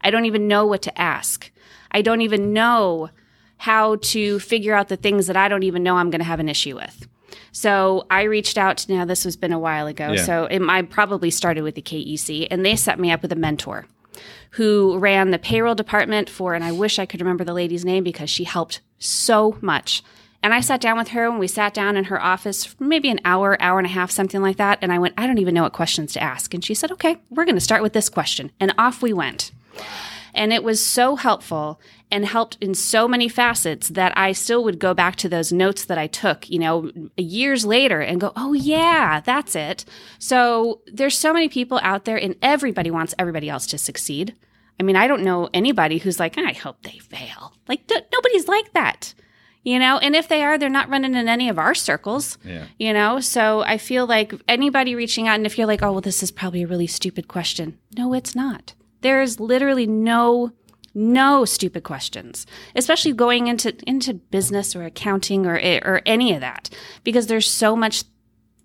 i 0.00 0.10
don't 0.10 0.26
even 0.26 0.48
know 0.48 0.66
what 0.66 0.82
to 0.82 1.00
ask 1.00 1.50
i 1.92 2.02
don't 2.02 2.20
even 2.20 2.52
know 2.52 3.10
how 3.58 3.96
to 3.96 4.38
figure 4.38 4.74
out 4.74 4.88
the 4.88 4.96
things 4.96 5.26
that 5.26 5.36
i 5.36 5.48
don't 5.48 5.62
even 5.62 5.82
know 5.82 5.96
i'm 5.96 6.10
going 6.10 6.20
to 6.20 6.24
have 6.24 6.40
an 6.40 6.48
issue 6.48 6.76
with 6.76 7.08
so 7.52 8.06
I 8.10 8.22
reached 8.22 8.58
out 8.58 8.78
to 8.78 8.92
now 8.92 9.04
this 9.04 9.24
has 9.24 9.36
been 9.36 9.52
a 9.52 9.58
while 9.58 9.86
ago. 9.86 10.12
Yeah. 10.12 10.24
So 10.24 10.44
it, 10.44 10.62
I 10.62 10.82
probably 10.82 11.30
started 11.30 11.62
with 11.62 11.74
the 11.74 11.82
KEC 11.82 12.46
and 12.50 12.64
they 12.64 12.76
set 12.76 12.98
me 12.98 13.10
up 13.10 13.22
with 13.22 13.32
a 13.32 13.36
mentor 13.36 13.86
who 14.52 14.98
ran 14.98 15.30
the 15.30 15.38
payroll 15.38 15.74
department 15.74 16.30
for 16.30 16.54
and 16.54 16.64
I 16.64 16.72
wish 16.72 16.98
I 16.98 17.06
could 17.06 17.20
remember 17.20 17.44
the 17.44 17.52
lady's 17.52 17.84
name 17.84 18.04
because 18.04 18.30
she 18.30 18.44
helped 18.44 18.80
so 18.98 19.58
much. 19.60 20.02
And 20.42 20.54
I 20.54 20.60
sat 20.60 20.80
down 20.80 20.96
with 20.96 21.08
her 21.08 21.26
and 21.26 21.38
we 21.38 21.48
sat 21.48 21.74
down 21.74 21.96
in 21.96 22.04
her 22.04 22.22
office 22.22 22.64
for 22.64 22.84
maybe 22.84 23.10
an 23.10 23.20
hour, 23.24 23.60
hour 23.60 23.78
and 23.78 23.86
a 23.86 23.90
half, 23.90 24.10
something 24.10 24.40
like 24.40 24.56
that. 24.56 24.78
And 24.80 24.92
I 24.92 24.98
went, 24.98 25.14
I 25.18 25.26
don't 25.26 25.38
even 25.38 25.54
know 25.54 25.64
what 25.64 25.72
questions 25.72 26.12
to 26.12 26.22
ask. 26.22 26.54
And 26.54 26.64
she 26.64 26.74
said, 26.74 26.92
okay, 26.92 27.18
we're 27.28 27.44
going 27.44 27.56
to 27.56 27.60
start 27.60 27.82
with 27.82 27.92
this 27.92 28.08
question. 28.08 28.52
And 28.60 28.72
off 28.78 29.02
we 29.02 29.12
went. 29.12 29.50
And 30.34 30.52
it 30.52 30.62
was 30.62 30.84
so 30.84 31.16
helpful 31.16 31.80
and 32.10 32.24
helped 32.24 32.56
in 32.60 32.74
so 32.74 33.08
many 33.08 33.28
facets 33.28 33.88
that 33.88 34.16
I 34.16 34.32
still 34.32 34.62
would 34.64 34.78
go 34.78 34.94
back 34.94 35.16
to 35.16 35.28
those 35.28 35.52
notes 35.52 35.84
that 35.86 35.98
I 35.98 36.06
took, 36.06 36.48
you 36.48 36.58
know, 36.58 36.92
years 37.16 37.66
later 37.66 38.00
and 38.00 38.20
go, 38.20 38.32
oh, 38.36 38.52
yeah, 38.52 39.20
that's 39.20 39.56
it. 39.56 39.84
So 40.18 40.80
there's 40.86 41.18
so 41.18 41.32
many 41.32 41.48
people 41.48 41.80
out 41.82 42.04
there, 42.04 42.16
and 42.16 42.36
everybody 42.40 42.90
wants 42.90 43.14
everybody 43.18 43.48
else 43.48 43.66
to 43.68 43.78
succeed. 43.78 44.36
I 44.78 44.84
mean, 44.84 44.96
I 44.96 45.08
don't 45.08 45.24
know 45.24 45.50
anybody 45.52 45.98
who's 45.98 46.20
like, 46.20 46.38
I 46.38 46.52
hope 46.52 46.82
they 46.82 46.98
fail. 46.98 47.54
Like, 47.66 47.86
th- 47.88 48.04
nobody's 48.12 48.46
like 48.48 48.72
that. 48.74 49.14
You 49.68 49.78
know, 49.78 49.98
and 49.98 50.16
if 50.16 50.28
they 50.28 50.42
are, 50.44 50.56
they're 50.56 50.70
not 50.70 50.88
running 50.88 51.14
in 51.14 51.28
any 51.28 51.50
of 51.50 51.58
our 51.58 51.74
circles. 51.74 52.38
Yeah. 52.42 52.64
You 52.78 52.94
know, 52.94 53.20
so 53.20 53.60
I 53.60 53.76
feel 53.76 54.06
like 54.06 54.32
anybody 54.48 54.94
reaching 54.94 55.28
out, 55.28 55.34
and 55.34 55.44
if 55.44 55.58
you're 55.58 55.66
like, 55.66 55.82
oh, 55.82 55.92
well, 55.92 56.00
this 56.00 56.22
is 56.22 56.30
probably 56.30 56.62
a 56.62 56.66
really 56.66 56.86
stupid 56.86 57.28
question. 57.28 57.76
No, 57.94 58.14
it's 58.14 58.34
not. 58.34 58.72
There's 59.02 59.38
literally 59.38 59.86
no 59.86 60.52
no 60.94 61.44
stupid 61.44 61.82
questions, 61.84 62.46
especially 62.74 63.12
going 63.12 63.46
into 63.46 63.76
into 63.86 64.14
business 64.14 64.74
or 64.74 64.84
accounting 64.84 65.44
or 65.44 65.56
or 65.84 66.00
any 66.06 66.32
of 66.32 66.40
that, 66.40 66.70
because 67.04 67.26
there's 67.26 67.46
so 67.46 67.76
much 67.76 68.04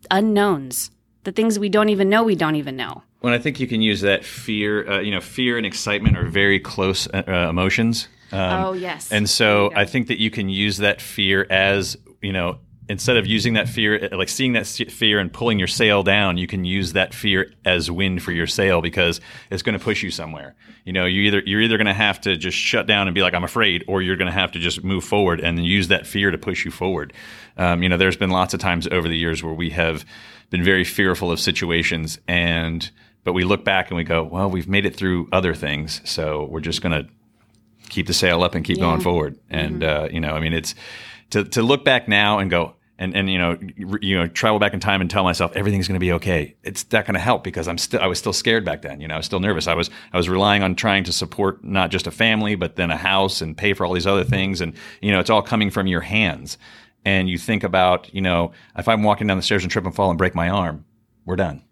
unknowns. 0.10 0.90
The 1.26 1.34
things 1.34 1.60
we 1.60 1.68
don't 1.68 1.90
even 1.90 2.08
know, 2.08 2.24
we 2.24 2.36
don't 2.36 2.56
even 2.56 2.78
know. 2.78 3.04
Well, 3.22 3.34
I 3.34 3.40
think 3.40 3.60
you 3.60 3.68
can 3.68 3.82
use 3.82 4.00
that 4.02 4.24
fear. 4.24 4.90
Uh, 4.90 5.02
you 5.02 5.12
know, 5.12 5.20
fear 5.20 5.58
and 5.58 5.66
excitement 5.66 6.18
are 6.18 6.30
very 6.30 6.62
close 6.62 7.08
uh, 7.08 7.24
uh, 7.28 7.50
emotions. 7.50 8.08
Um, 8.34 8.66
oh 8.66 8.74
yes. 8.74 9.12
And 9.12 9.30
so. 9.30 9.72
I 9.76 9.86
think 9.86 10.08
that 10.08 10.20
you 10.20 10.32
can 10.32 10.50
use 10.50 10.78
that 10.78 11.02
fear 11.02 11.46
as, 11.50 11.98
you 12.22 12.34
know, 12.34 12.60
instead 12.90 13.18
of 13.18 13.26
using 13.26 13.54
that 13.54 13.70
fear, 13.70 14.10
like 14.12 14.30
seeing 14.30 14.54
that 14.54 14.68
fear 14.68 15.20
and 15.20 15.32
pulling 15.32 15.58
your 15.60 15.68
sail 15.68 16.04
down, 16.04 16.38
you 16.38 16.48
can 16.48 16.66
use 16.66 16.94
that 16.94 17.14
fear 17.14 17.52
as 17.66 17.90
wind 17.90 18.22
for 18.22 18.32
your 18.32 18.48
sail 18.48 18.82
because 18.82 19.22
it's 19.50 19.64
going 19.64 19.78
to 19.78 19.84
push 19.84 20.04
you 20.04 20.12
somewhere. 20.12 20.56
You 20.86 20.94
know, 20.94 21.06
you 21.06 21.22
either 21.24 21.42
you're 21.46 21.62
either 21.62 21.78
going 21.78 21.88
to 21.88 21.94
have 21.94 22.20
to 22.22 22.36
just 22.36 22.58
shut 22.58 22.88
down 22.88 23.08
and 23.08 23.16
be 23.16 23.22
like 23.22 23.34
I'm 23.34 23.44
afraid, 23.44 23.84
or 23.88 24.02
you're 24.02 24.18
going 24.18 24.32
to 24.32 24.38
have 24.38 24.52
to 24.54 24.60
just 24.60 24.84
move 24.84 25.04
forward 25.04 25.40
and 25.40 25.64
use 25.66 25.88
that 25.88 26.06
fear 26.06 26.32
to 26.32 26.38
push 26.38 26.66
you 26.66 26.72
forward. 26.72 27.14
Um, 27.58 27.84
you 27.84 27.90
know, 27.90 27.98
there's 27.98 28.18
been 28.18 28.32
lots 28.32 28.54
of 28.54 28.60
times 28.60 28.88
over 28.88 29.08
the 29.08 29.18
years 29.18 29.44
where 29.44 29.54
we 29.54 29.70
have 29.72 30.06
been 30.50 30.64
very 30.64 30.84
fearful 30.84 31.32
of 31.32 31.40
situations 31.40 32.20
and 32.28 32.92
but 33.24 33.34
we 33.34 33.46
look 33.46 33.64
back 33.64 33.90
and 33.90 33.96
we 33.98 34.04
go, 34.04 34.24
well, 34.24 34.50
we've 34.50 34.68
made 34.68 34.86
it 34.86 34.96
through 34.96 35.30
other 35.32 35.54
things, 35.54 36.02
so 36.04 36.46
we're 36.46 36.60
just 36.60 36.82
going 36.82 36.92
to 36.92 37.10
keep 37.90 38.08
the 38.08 38.14
sail 38.14 38.44
up 38.44 38.56
and 38.56 38.66
keep 38.66 38.78
Yeah. 38.78 38.84
Mm-hmm. 38.84 38.92
going 38.92 39.02
forward. 39.02 39.40
And 39.50 39.84
uh, 39.84 40.08
you 40.12 40.20
know, 40.20 40.36
I 40.36 40.40
mean, 40.40 40.54
it's 40.54 40.76
to 41.32 41.44
to 41.44 41.62
look 41.62 41.84
back 41.86 42.08
now 42.08 42.40
and 42.40 42.50
go, 42.50 42.76
and 43.00 43.16
and 43.16 43.30
you 43.30 43.38
know 43.38 43.58
you 44.02 44.16
know 44.16 44.28
travel 44.28 44.60
back 44.60 44.74
in 44.74 44.80
time 44.80 45.02
and 45.02 45.10
tell 45.10 45.24
myself 45.24 45.52
everything's 45.56 45.88
going 45.88 45.96
to 45.96 46.00
be 46.00 46.12
okay 46.14 46.56
it's 46.64 46.86
not 46.92 47.06
going 47.06 47.16
to 47.16 47.20
help 47.20 47.44
because 47.44 47.68
i'm 47.68 47.78
still 47.78 48.00
i 48.00 48.06
was 48.06 48.20
still 48.20 48.32
scared 48.34 48.64
back 48.64 48.84
then 48.84 49.02
you 49.02 49.08
know 49.08 49.16
i 49.16 49.18
was 49.18 49.26
still 49.26 49.40
nervous 49.40 49.68
i 49.68 49.74
was 49.74 49.90
i 50.14 50.18
was 50.18 50.30
relying 50.30 50.62
on 50.62 50.76
trying 50.76 51.04
to 51.04 51.12
support 51.12 51.64
not 51.64 51.90
just 51.90 52.06
a 52.06 52.12
family 52.12 52.54
but 52.54 52.76
then 52.76 52.92
a 52.92 52.96
house 52.98 53.42
and 53.42 53.58
pay 53.58 53.74
for 53.74 53.84
all 53.86 53.94
these 53.94 54.06
other 54.06 54.24
things 54.24 54.62
and 54.62 54.74
you 55.02 55.12
know 55.12 55.20
it's 55.20 55.32
all 55.32 55.42
coming 55.42 55.72
from 55.72 55.88
your 55.88 56.02
hands 56.02 56.60
and 57.04 57.30
you 57.30 57.38
think 57.38 57.64
about 57.64 58.14
you 58.14 58.22
know 58.22 58.52
if 58.78 58.88
i'm 58.88 59.02
walking 59.02 59.26
down 59.26 59.38
the 59.38 59.44
stairs 59.44 59.64
and 59.64 59.72
trip 59.72 59.86
and 59.86 59.96
fall 59.96 60.10
and 60.12 60.18
break 60.20 60.36
my 60.36 60.48
arm 60.48 60.86
we're 61.26 61.36
done 61.36 61.64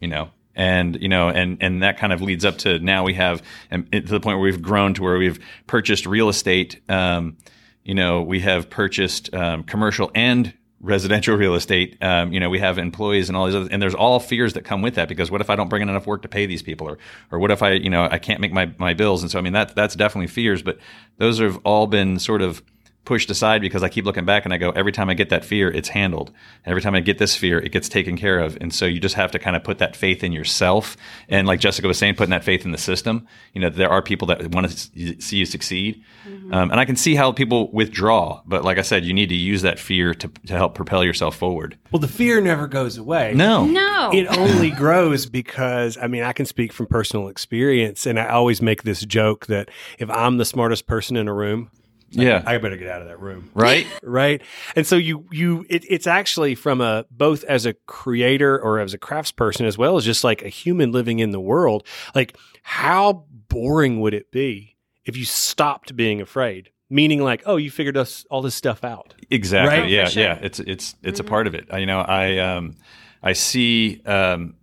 you 0.00 0.06
know 0.06 0.28
and 0.58 1.00
you 1.00 1.08
know 1.08 1.30
and 1.30 1.56
and 1.62 1.82
that 1.82 1.96
kind 1.96 2.12
of 2.12 2.20
leads 2.20 2.44
up 2.44 2.58
to 2.58 2.78
now 2.80 3.04
we 3.04 3.14
have 3.14 3.42
and 3.70 3.90
to 3.90 4.00
the 4.02 4.20
point 4.20 4.36
where 4.36 4.44
we've 4.44 4.60
grown 4.60 4.92
to 4.94 5.02
where 5.02 5.16
we've 5.16 5.38
purchased 5.66 6.04
real 6.04 6.28
estate. 6.28 6.80
Um, 6.90 7.38
you 7.84 7.94
know 7.94 8.20
we 8.20 8.40
have 8.40 8.68
purchased 8.68 9.32
um, 9.32 9.62
commercial 9.62 10.10
and 10.14 10.52
residential 10.80 11.36
real 11.36 11.54
estate. 11.54 11.96
Um, 12.02 12.32
you 12.32 12.40
know, 12.40 12.50
we 12.50 12.60
have 12.60 12.78
employees 12.78 13.28
and 13.28 13.36
all 13.36 13.46
these 13.46 13.54
other, 13.54 13.68
and 13.70 13.82
there's 13.82 13.94
all 13.94 14.20
fears 14.20 14.52
that 14.52 14.64
come 14.64 14.82
with 14.82 14.94
that 14.94 15.08
because 15.08 15.30
what 15.30 15.40
if 15.40 15.50
I 15.50 15.56
don't 15.56 15.68
bring 15.68 15.82
in 15.82 15.88
enough 15.88 16.06
work 16.06 16.22
to 16.22 16.28
pay 16.28 16.46
these 16.46 16.62
people, 16.62 16.88
or 16.88 16.98
or 17.30 17.38
what 17.38 17.50
if 17.50 17.62
I, 17.62 17.72
you 17.72 17.90
know, 17.90 18.04
I 18.10 18.18
can't 18.18 18.40
make 18.40 18.52
my 18.52 18.72
my 18.78 18.94
bills, 18.94 19.22
and 19.22 19.30
so 19.30 19.38
I 19.38 19.42
mean 19.42 19.54
that 19.54 19.74
that's 19.74 19.94
definitely 19.94 20.28
fears, 20.28 20.62
but 20.62 20.78
those 21.16 21.38
have 21.40 21.58
all 21.64 21.86
been 21.86 22.18
sort 22.18 22.42
of 22.42 22.62
pushed 23.08 23.30
aside 23.30 23.62
because 23.62 23.82
I 23.82 23.88
keep 23.88 24.04
looking 24.04 24.26
back 24.26 24.44
and 24.44 24.52
I 24.52 24.58
go, 24.58 24.68
every 24.72 24.92
time 24.92 25.08
I 25.08 25.14
get 25.14 25.30
that 25.30 25.42
fear, 25.42 25.70
it's 25.70 25.88
handled. 25.88 26.30
Every 26.66 26.82
time 26.82 26.94
I 26.94 27.00
get 27.00 27.16
this 27.16 27.34
fear, 27.34 27.58
it 27.58 27.72
gets 27.72 27.88
taken 27.88 28.18
care 28.18 28.38
of. 28.38 28.58
And 28.60 28.72
so 28.72 28.84
you 28.84 29.00
just 29.00 29.14
have 29.14 29.30
to 29.30 29.38
kind 29.38 29.56
of 29.56 29.64
put 29.64 29.78
that 29.78 29.96
faith 29.96 30.22
in 30.22 30.30
yourself. 30.30 30.94
And 31.30 31.46
like 31.46 31.58
Jesica 31.58 31.86
was 31.86 31.96
saying, 31.96 32.16
putting 32.16 32.32
that 32.32 32.44
faith 32.44 32.66
in 32.66 32.70
the 32.70 32.76
system, 32.76 33.26
you 33.54 33.62
know, 33.62 33.70
there 33.70 33.88
are 33.88 34.02
people 34.02 34.26
that 34.28 34.54
want 34.54 34.70
to 34.70 35.22
see 35.22 35.38
you 35.38 35.46
succeed. 35.46 36.04
Mm-hmm. 36.28 36.52
Um, 36.52 36.70
and 36.70 36.78
I 36.78 36.84
can 36.84 36.96
see 36.96 37.14
how 37.14 37.32
people 37.32 37.72
withdraw. 37.72 38.42
But 38.44 38.62
like 38.62 38.76
I 38.76 38.82
said, 38.82 39.06
you 39.06 39.14
need 39.14 39.30
to 39.30 39.34
use 39.34 39.62
that 39.62 39.78
fear 39.78 40.12
to, 40.12 40.28
to 40.28 40.52
help 40.52 40.74
propel 40.74 41.02
yourself 41.02 41.34
forward. 41.34 41.78
Well, 41.90 42.00
the 42.00 42.08
fear 42.08 42.42
never 42.42 42.66
goes 42.66 42.98
away. 42.98 43.32
No. 43.34 43.64
No. 43.64 44.10
It 44.12 44.26
only 44.36 44.70
grows 44.70 45.24
because, 45.24 45.96
I 45.96 46.08
mean, 46.08 46.24
I 46.24 46.34
can 46.34 46.44
speak 46.44 46.74
from 46.74 46.88
personal 46.88 47.28
experience. 47.28 48.04
And 48.04 48.20
I 48.20 48.28
always 48.28 48.60
make 48.60 48.82
this 48.82 49.00
joke 49.00 49.46
that 49.46 49.70
if 49.98 50.10
I'm 50.10 50.36
the 50.36 50.44
smartest 50.44 50.86
person 50.86 51.16
in 51.16 51.26
a 51.26 51.32
room, 51.32 51.70
yeah. 52.10 52.42
I 52.46 52.58
better 52.58 52.76
get 52.76 52.88
out 52.88 53.02
of 53.02 53.08
that 53.08 53.20
room. 53.20 53.50
Right. 53.54 53.86
right. 54.02 54.42
And 54.76 54.86
so 54.86 54.96
you, 54.96 55.26
you, 55.30 55.66
it, 55.68 55.84
it's 55.88 56.06
actually 56.06 56.54
from 56.54 56.80
a, 56.80 57.04
both 57.10 57.44
as 57.44 57.66
a 57.66 57.74
creator 57.86 58.58
or 58.58 58.78
as 58.80 58.94
a 58.94 58.98
craftsperson, 58.98 59.66
as 59.66 59.76
well 59.76 59.96
as 59.96 60.04
just 60.04 60.24
like 60.24 60.42
a 60.42 60.48
human 60.48 60.92
living 60.92 61.18
in 61.18 61.30
the 61.30 61.40
world. 61.40 61.86
Like, 62.14 62.36
how 62.62 63.24
boring 63.48 64.00
would 64.00 64.14
it 64.14 64.30
be 64.30 64.76
if 65.04 65.16
you 65.16 65.24
stopped 65.24 65.96
being 65.96 66.20
afraid? 66.20 66.70
Meaning, 66.90 67.22
like, 67.22 67.42
oh, 67.44 67.56
you 67.56 67.70
figured 67.70 67.98
us 67.98 68.24
all 68.30 68.40
this 68.40 68.54
stuff 68.54 68.82
out. 68.84 69.14
Exactly. 69.28 69.80
Right? 69.80 69.90
Yeah. 69.90 70.08
Sure. 70.08 70.22
Yeah. 70.22 70.38
It's, 70.40 70.58
it's, 70.60 70.94
it's 71.02 71.20
Mhm. 71.20 71.26
a 71.26 71.28
part 71.28 71.46
of 71.46 71.54
it. 71.54 71.66
I, 71.70 71.78
you 71.78 71.86
know, 71.86 72.00
I, 72.00 72.38
um, 72.38 72.76
I 73.22 73.34
see, 73.34 74.00
um, 74.06 74.54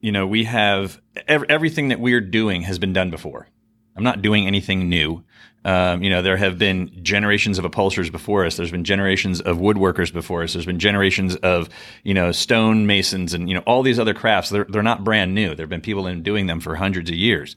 you 0.00 0.10
know, 0.10 0.26
we 0.26 0.42
have 0.44 1.00
ev- 1.28 1.44
everything 1.48 1.88
that 1.88 2.00
we're 2.00 2.20
doing 2.20 2.62
has 2.62 2.78
been 2.80 2.92
done 2.92 3.10
before. 3.10 3.48
I'm 3.96 4.04
not 4.04 4.22
doing 4.22 4.46
anything 4.46 4.88
new. 4.88 5.24
Um, 5.64 6.02
you 6.02 6.10
know, 6.10 6.22
there 6.22 6.36
have 6.36 6.58
been 6.58 7.02
generations 7.02 7.58
of 7.58 7.64
upholsterers 7.64 8.08
before 8.08 8.46
us. 8.46 8.56
There's 8.56 8.70
been 8.70 8.84
generations 8.84 9.40
of 9.40 9.58
woodworkers 9.58 10.12
before 10.12 10.44
us. 10.44 10.52
There's 10.52 10.66
been 10.66 10.78
generations 10.78 11.34
of, 11.36 11.68
you 12.04 12.14
know, 12.14 12.30
stone 12.30 12.86
masons 12.86 13.34
and, 13.34 13.48
you 13.48 13.54
know, 13.54 13.62
all 13.66 13.82
these 13.82 13.98
other 13.98 14.14
crafts. 14.14 14.50
They're, 14.50 14.66
they're 14.68 14.84
not 14.84 15.02
brand 15.02 15.34
new. 15.34 15.56
There 15.56 15.64
have 15.64 15.70
been 15.70 15.80
people 15.80 16.06
in 16.06 16.22
doing 16.22 16.46
them 16.46 16.60
for 16.60 16.76
hundreds 16.76 17.10
of 17.10 17.16
years. 17.16 17.56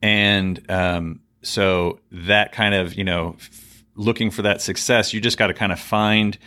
And 0.00 0.64
um, 0.70 1.20
so 1.42 1.98
that 2.12 2.52
kind 2.52 2.74
of, 2.74 2.94
you 2.94 3.02
know, 3.02 3.34
f- 3.38 3.84
looking 3.96 4.30
for 4.30 4.42
that 4.42 4.62
success, 4.62 5.12
you 5.12 5.20
just 5.20 5.36
got 5.36 5.48
to 5.48 5.54
kind 5.54 5.72
of 5.72 5.80
find, 5.80 6.38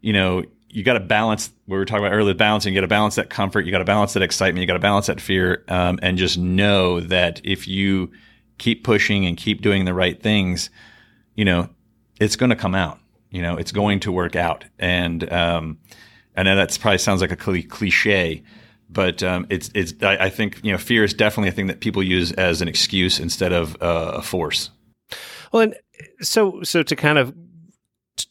you 0.00 0.14
know, 0.14 0.44
you 0.70 0.84
got 0.84 0.94
to 0.94 1.00
balance 1.00 1.50
we 1.66 1.76
were 1.76 1.84
talking 1.84 2.04
about 2.04 2.14
earlier, 2.14 2.34
balancing. 2.34 2.72
You 2.72 2.80
got 2.80 2.84
to 2.84 2.88
balance 2.88 3.16
that 3.16 3.28
comfort. 3.28 3.66
You 3.66 3.72
got 3.72 3.78
to 3.78 3.84
balance 3.84 4.14
that 4.14 4.22
excitement. 4.22 4.62
You 4.62 4.66
got 4.66 4.74
to 4.74 4.78
balance 4.78 5.06
that 5.06 5.20
fear, 5.20 5.64
um, 5.68 5.98
and 6.02 6.16
just 6.16 6.38
know 6.38 7.00
that 7.00 7.40
if 7.44 7.68
you 7.68 8.10
keep 8.60 8.84
pushing 8.84 9.26
and 9.26 9.36
keep 9.36 9.62
doing 9.62 9.84
the 9.84 9.94
right 9.94 10.22
things, 10.22 10.70
you 11.34 11.44
know, 11.44 11.68
it's 12.20 12.36
going 12.36 12.50
to 12.50 12.56
come 12.56 12.76
out. 12.76 13.00
You 13.30 13.42
know, 13.42 13.56
it's 13.56 13.72
going 13.72 14.00
to 14.00 14.12
work 14.12 14.36
out. 14.36 14.64
And 14.78 15.30
um, 15.32 15.78
I 16.36 16.42
know 16.44 16.54
that 16.54 16.76
probably 16.80 16.98
sounds 16.98 17.20
like 17.20 17.32
a 17.32 17.36
cliche, 17.36 18.42
but 18.88 19.22
um, 19.22 19.46
it's 19.50 19.70
it's. 19.74 19.94
I, 20.02 20.16
I 20.26 20.30
think 20.30 20.60
you 20.64 20.72
know, 20.72 20.78
fear 20.78 21.04
is 21.04 21.14
definitely 21.14 21.48
a 21.48 21.52
thing 21.52 21.68
that 21.68 21.80
people 21.80 22.02
use 22.02 22.32
as 22.32 22.60
an 22.60 22.68
excuse 22.68 23.18
instead 23.18 23.52
of 23.52 23.76
uh, 23.80 24.12
a 24.16 24.22
force. 24.22 24.70
Well, 25.52 25.62
and 25.62 25.74
so, 26.20 26.62
so 26.62 26.82
to 26.82 26.96
kind 26.96 27.18
of 27.18 27.34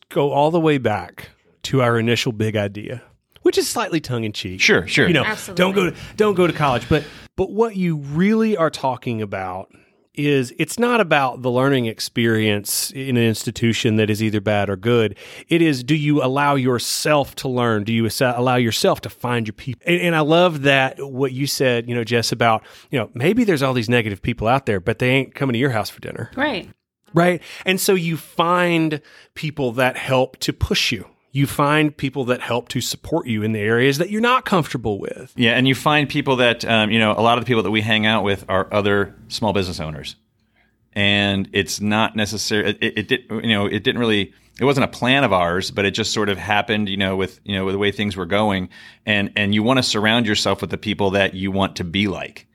go 0.10 0.32
all 0.32 0.52
the 0.52 0.60
way 0.60 0.78
back 0.78 1.30
to 1.64 1.82
our 1.82 1.98
initial 1.98 2.32
big 2.32 2.56
idea, 2.58 3.02
which 3.44 3.58
is 3.58 3.70
slightly 3.70 4.02
tongue 4.02 4.26
in 4.26 4.34
cheek. 4.34 4.60
Sure, 4.60 4.86
sure. 4.86 5.08
you 5.08 5.14
know 5.14 5.24
Absolutely. 5.24 5.64
don't 5.64 5.76
go 5.76 5.90
to 5.90 5.98
don't 6.18 6.36
go 6.36 6.48
to 6.48 6.54
college 6.54 6.88
but 6.90 7.04
but 7.36 7.52
what 7.52 7.76
you 7.76 7.98
really 7.98 8.58
are 8.58 8.70
talking 8.70 9.22
about 9.22 9.72
is 10.28 10.54
it's 10.58 10.80
not 10.80 11.02
about 11.02 11.42
the 11.42 11.52
learning 11.52 11.86
experience 11.86 12.92
in 12.92 13.18
an 13.18 13.24
institution 13.24 13.96
that 13.98 14.10
is 14.10 14.22
either 14.24 14.42
bad 14.42 14.70
or 14.70 14.76
good 14.76 15.18
it 15.48 15.62
is 15.62 15.84
do 15.84 15.96
you 15.96 16.24
allow 16.24 16.56
yourself 16.56 17.36
to 17.36 17.48
learn 17.48 17.84
do 17.84 17.94
you 17.94 18.10
allow 18.22 18.56
yourself 18.56 19.02
to 19.02 19.10
find 19.10 19.48
your 19.48 19.54
people 19.54 19.82
and, 19.86 20.02
and 20.02 20.16
i 20.16 20.20
love 20.20 20.64
that 20.64 20.98
what 21.00 21.32
you 21.32 21.46
said 21.48 21.88
you 21.88 21.96
know 21.96 22.04
jes 22.08 22.32
about 22.32 22.64
you 22.90 23.00
know 23.00 23.10
maybe 23.14 23.44
there's 23.44 23.62
all 23.62 23.74
these 23.74 23.90
negative 23.90 24.22
people 24.22 24.48
out 24.48 24.66
there 24.66 24.80
but 24.80 25.00
they 25.00 25.10
ain't 25.10 25.36
coming 25.36 25.54
to 25.54 25.60
your 25.60 25.72
house 25.72 25.90
for 25.90 26.00
dinner 26.02 26.30
Right. 26.36 26.70
Right. 27.14 27.42
And 27.66 27.80
so 27.80 27.96
you 27.96 28.18
find 28.18 29.02
people 29.34 29.72
that 29.74 29.98
help 29.98 30.38
to 30.38 30.54
push 30.54 30.92
you. 30.92 31.08
You 31.40 31.48
find 31.48 31.96
people 31.96 32.26
that 32.26 32.42
help 32.42 32.68
to 32.70 32.82
support 32.82 33.28
you 33.28 33.44
in 33.44 33.54
the 33.54 33.60
areas 33.60 33.98
that 34.00 34.10
you're 34.10 34.20
not 34.20 34.44
comfortable 34.44 35.00
with. 35.00 35.32
Yeah, 35.36 35.52
and 35.52 35.68
you 35.68 35.74
find 35.74 36.10
people 36.10 36.36
that 36.38 36.66
um, 36.66 36.92
you 36.92 37.00
know 37.00 37.12
a 37.12 37.22
lot 37.22 37.38
of 37.38 37.46
the 37.46 37.48
people 37.48 37.64
that 37.64 37.72
we 37.72 37.82
hang 37.82 38.06
out 38.06 38.24
with 38.24 38.44
are 38.50 38.68
other 38.74 39.16
small 39.30 39.54
business 39.54 39.80
owners, 39.80 40.16
and 40.94 41.50
it's 41.54 41.80
not 41.80 42.16
necessary. 42.16 42.78
It, 42.82 42.98
it 42.98 43.08
did 43.08 43.24
you 43.30 43.50
know 43.50 43.66
it 43.66 43.84
didn't 43.84 44.00
really 44.00 44.34
it 44.60 44.66
wasn't 44.66 44.84
a 44.84 44.90
plan 44.90 45.24
of 45.24 45.32
ours, 45.32 45.72
but 45.72 45.86
it 45.86 45.92
just 45.92 46.12
sort 46.12 46.28
of 46.28 46.38
happened. 46.38 46.90
You 46.90 46.98
know 46.98 47.16
with 47.16 47.40
you 47.46 47.56
know 47.56 47.64
with 47.64 47.74
the 47.74 47.80
way 47.80 47.92
things 47.92 48.18
were 48.18 48.26
going, 48.26 48.70
and 49.06 49.32
and 49.36 49.56
you 49.56 49.64
want 49.64 49.78
to 49.78 49.84
surround 49.84 50.26
yourself 50.26 50.60
with 50.62 50.70
the 50.70 50.78
people 50.78 51.12
that 51.12 51.34
you 51.34 51.52
want 51.52 51.78
to 51.78 51.84
be 51.84 52.08
like. 52.08 52.48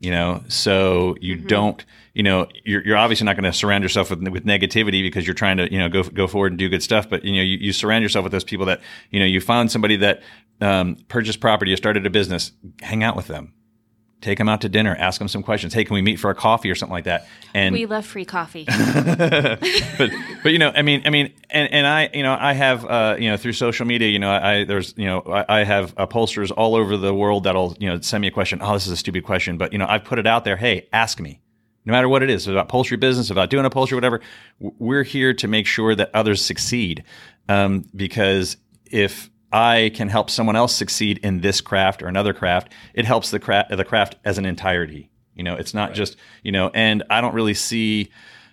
You 0.00 0.10
know, 0.10 0.42
so 0.48 1.14
you 1.20 1.36
don't, 1.36 1.84
you 2.14 2.22
know, 2.22 2.46
you're, 2.64 2.84
you're 2.84 2.96
obviously 2.96 3.24
not 3.24 3.36
going 3.36 3.50
to 3.50 3.52
surround 3.52 3.82
yourself 3.82 4.10
with, 4.10 4.26
with 4.28 4.44
negativity 4.44 5.02
because 5.02 5.26
you're 5.26 5.34
trying 5.34 5.56
to, 5.56 5.72
you 5.72 5.78
know, 5.78 5.88
go 5.88 6.02
go 6.02 6.26
forward 6.26 6.52
and 6.52 6.58
do 6.58 6.68
good 6.68 6.82
stuff. 6.82 7.08
But 7.08 7.24
you 7.24 7.32
know, 7.32 7.42
you, 7.42 7.56
you 7.58 7.72
surround 7.72 8.02
yourself 8.02 8.22
with 8.22 8.32
those 8.32 8.44
people 8.44 8.66
that, 8.66 8.80
you 9.10 9.18
know, 9.18 9.26
you 9.26 9.40
found 9.40 9.70
somebody 9.70 9.96
that 9.96 10.22
um, 10.60 10.96
purchased 11.08 11.40
property 11.40 11.72
or 11.72 11.76
started 11.76 12.04
a 12.06 12.10
business. 12.10 12.52
Hang 12.82 13.02
out 13.02 13.16
with 13.16 13.28
them, 13.28 13.54
take 14.20 14.36
them 14.36 14.48
out 14.48 14.60
to 14.60 14.68
dinner, 14.68 14.94
ask 14.96 15.18
them 15.18 15.28
some 15.28 15.42
questions. 15.42 15.72
Hey, 15.72 15.84
can 15.84 15.94
we 15.94 16.02
meet 16.02 16.16
for 16.20 16.30
a 16.30 16.34
coffee 16.34 16.70
or 16.70 16.74
something 16.74 16.92
like 16.92 17.04
that? 17.04 17.26
And 17.54 17.72
We 17.72 17.86
love 17.86 18.04
free 18.04 18.26
coffee. 18.26 18.66
but 18.66 20.10
but 20.42 20.52
you 20.52 20.58
know, 20.58 20.70
I 20.74 20.82
mean, 20.82 21.02
I 21.06 21.10
mean, 21.10 21.32
and, 21.50 21.72
and 21.72 21.86
I, 21.86 22.10
you 22.12 22.22
know, 22.22 22.36
I 22.38 22.52
have, 22.52 22.84
uh, 22.84 23.16
you 23.18 23.30
know, 23.30 23.38
through 23.38 23.54
social 23.54 23.86
media, 23.86 24.08
you 24.08 24.18
know, 24.18 24.30
I 24.30 24.64
there's, 24.64 24.92
you 24.98 25.06
know, 25.06 25.20
I, 25.20 25.60
I 25.60 25.64
have 25.64 25.94
upholsterers 25.96 26.50
all 26.50 26.74
over 26.74 26.98
the 26.98 27.14
world 27.14 27.44
that'll, 27.44 27.74
you 27.80 27.88
know, 27.88 28.00
send 28.00 28.20
me 28.20 28.28
a 28.28 28.30
question. 28.30 28.58
Oh, 28.62 28.74
this 28.74 28.86
is 28.86 28.92
a 28.92 28.96
stupid 28.98 29.24
question, 29.24 29.56
but 29.56 29.72
you 29.72 29.78
know, 29.78 29.86
I've 29.88 30.04
put 30.04 30.18
it 30.18 30.26
out 30.26 30.44
there. 30.44 30.58
Hey, 30.58 30.88
ask 30.92 31.18
me. 31.18 31.40
No 31.84 31.92
matter 31.92 32.08
what 32.08 32.22
it 32.22 32.30
is, 32.30 32.46
about 32.46 32.66
upholstery 32.66 32.96
business, 32.96 33.30
about 33.30 33.50
doing 33.50 33.64
upholstery, 33.64 33.96
whatever, 33.96 34.20
we're 34.60 35.02
here 35.02 35.34
to 35.34 35.48
make 35.48 35.66
sure 35.66 35.94
that 35.94 36.10
others 36.14 36.44
succeed. 36.44 37.04
Um, 37.48 37.84
because 37.94 38.56
if 38.86 39.30
I 39.52 39.90
can 39.94 40.08
help 40.08 40.30
someone 40.30 40.56
else 40.56 40.74
succeed 40.74 41.18
in 41.18 41.40
this 41.40 41.60
craft 41.60 42.02
or 42.02 42.06
another 42.06 42.32
craft, 42.32 42.72
it 42.94 43.04
helps 43.04 43.30
the 43.30 43.40
craft, 43.40 43.76
the 43.76 43.84
craft 43.84 44.16
as 44.24 44.38
an 44.38 44.46
entirety. 44.46 45.10
You 45.34 45.42
know, 45.42 45.56
it's 45.56 45.74
not 45.74 45.94
just, 45.94 46.16
you 46.42 46.52
know, 46.52 46.70
and 46.74 47.02
I 47.10 47.20
don't 47.20 47.34
really 47.34 47.54
see, 47.54 48.10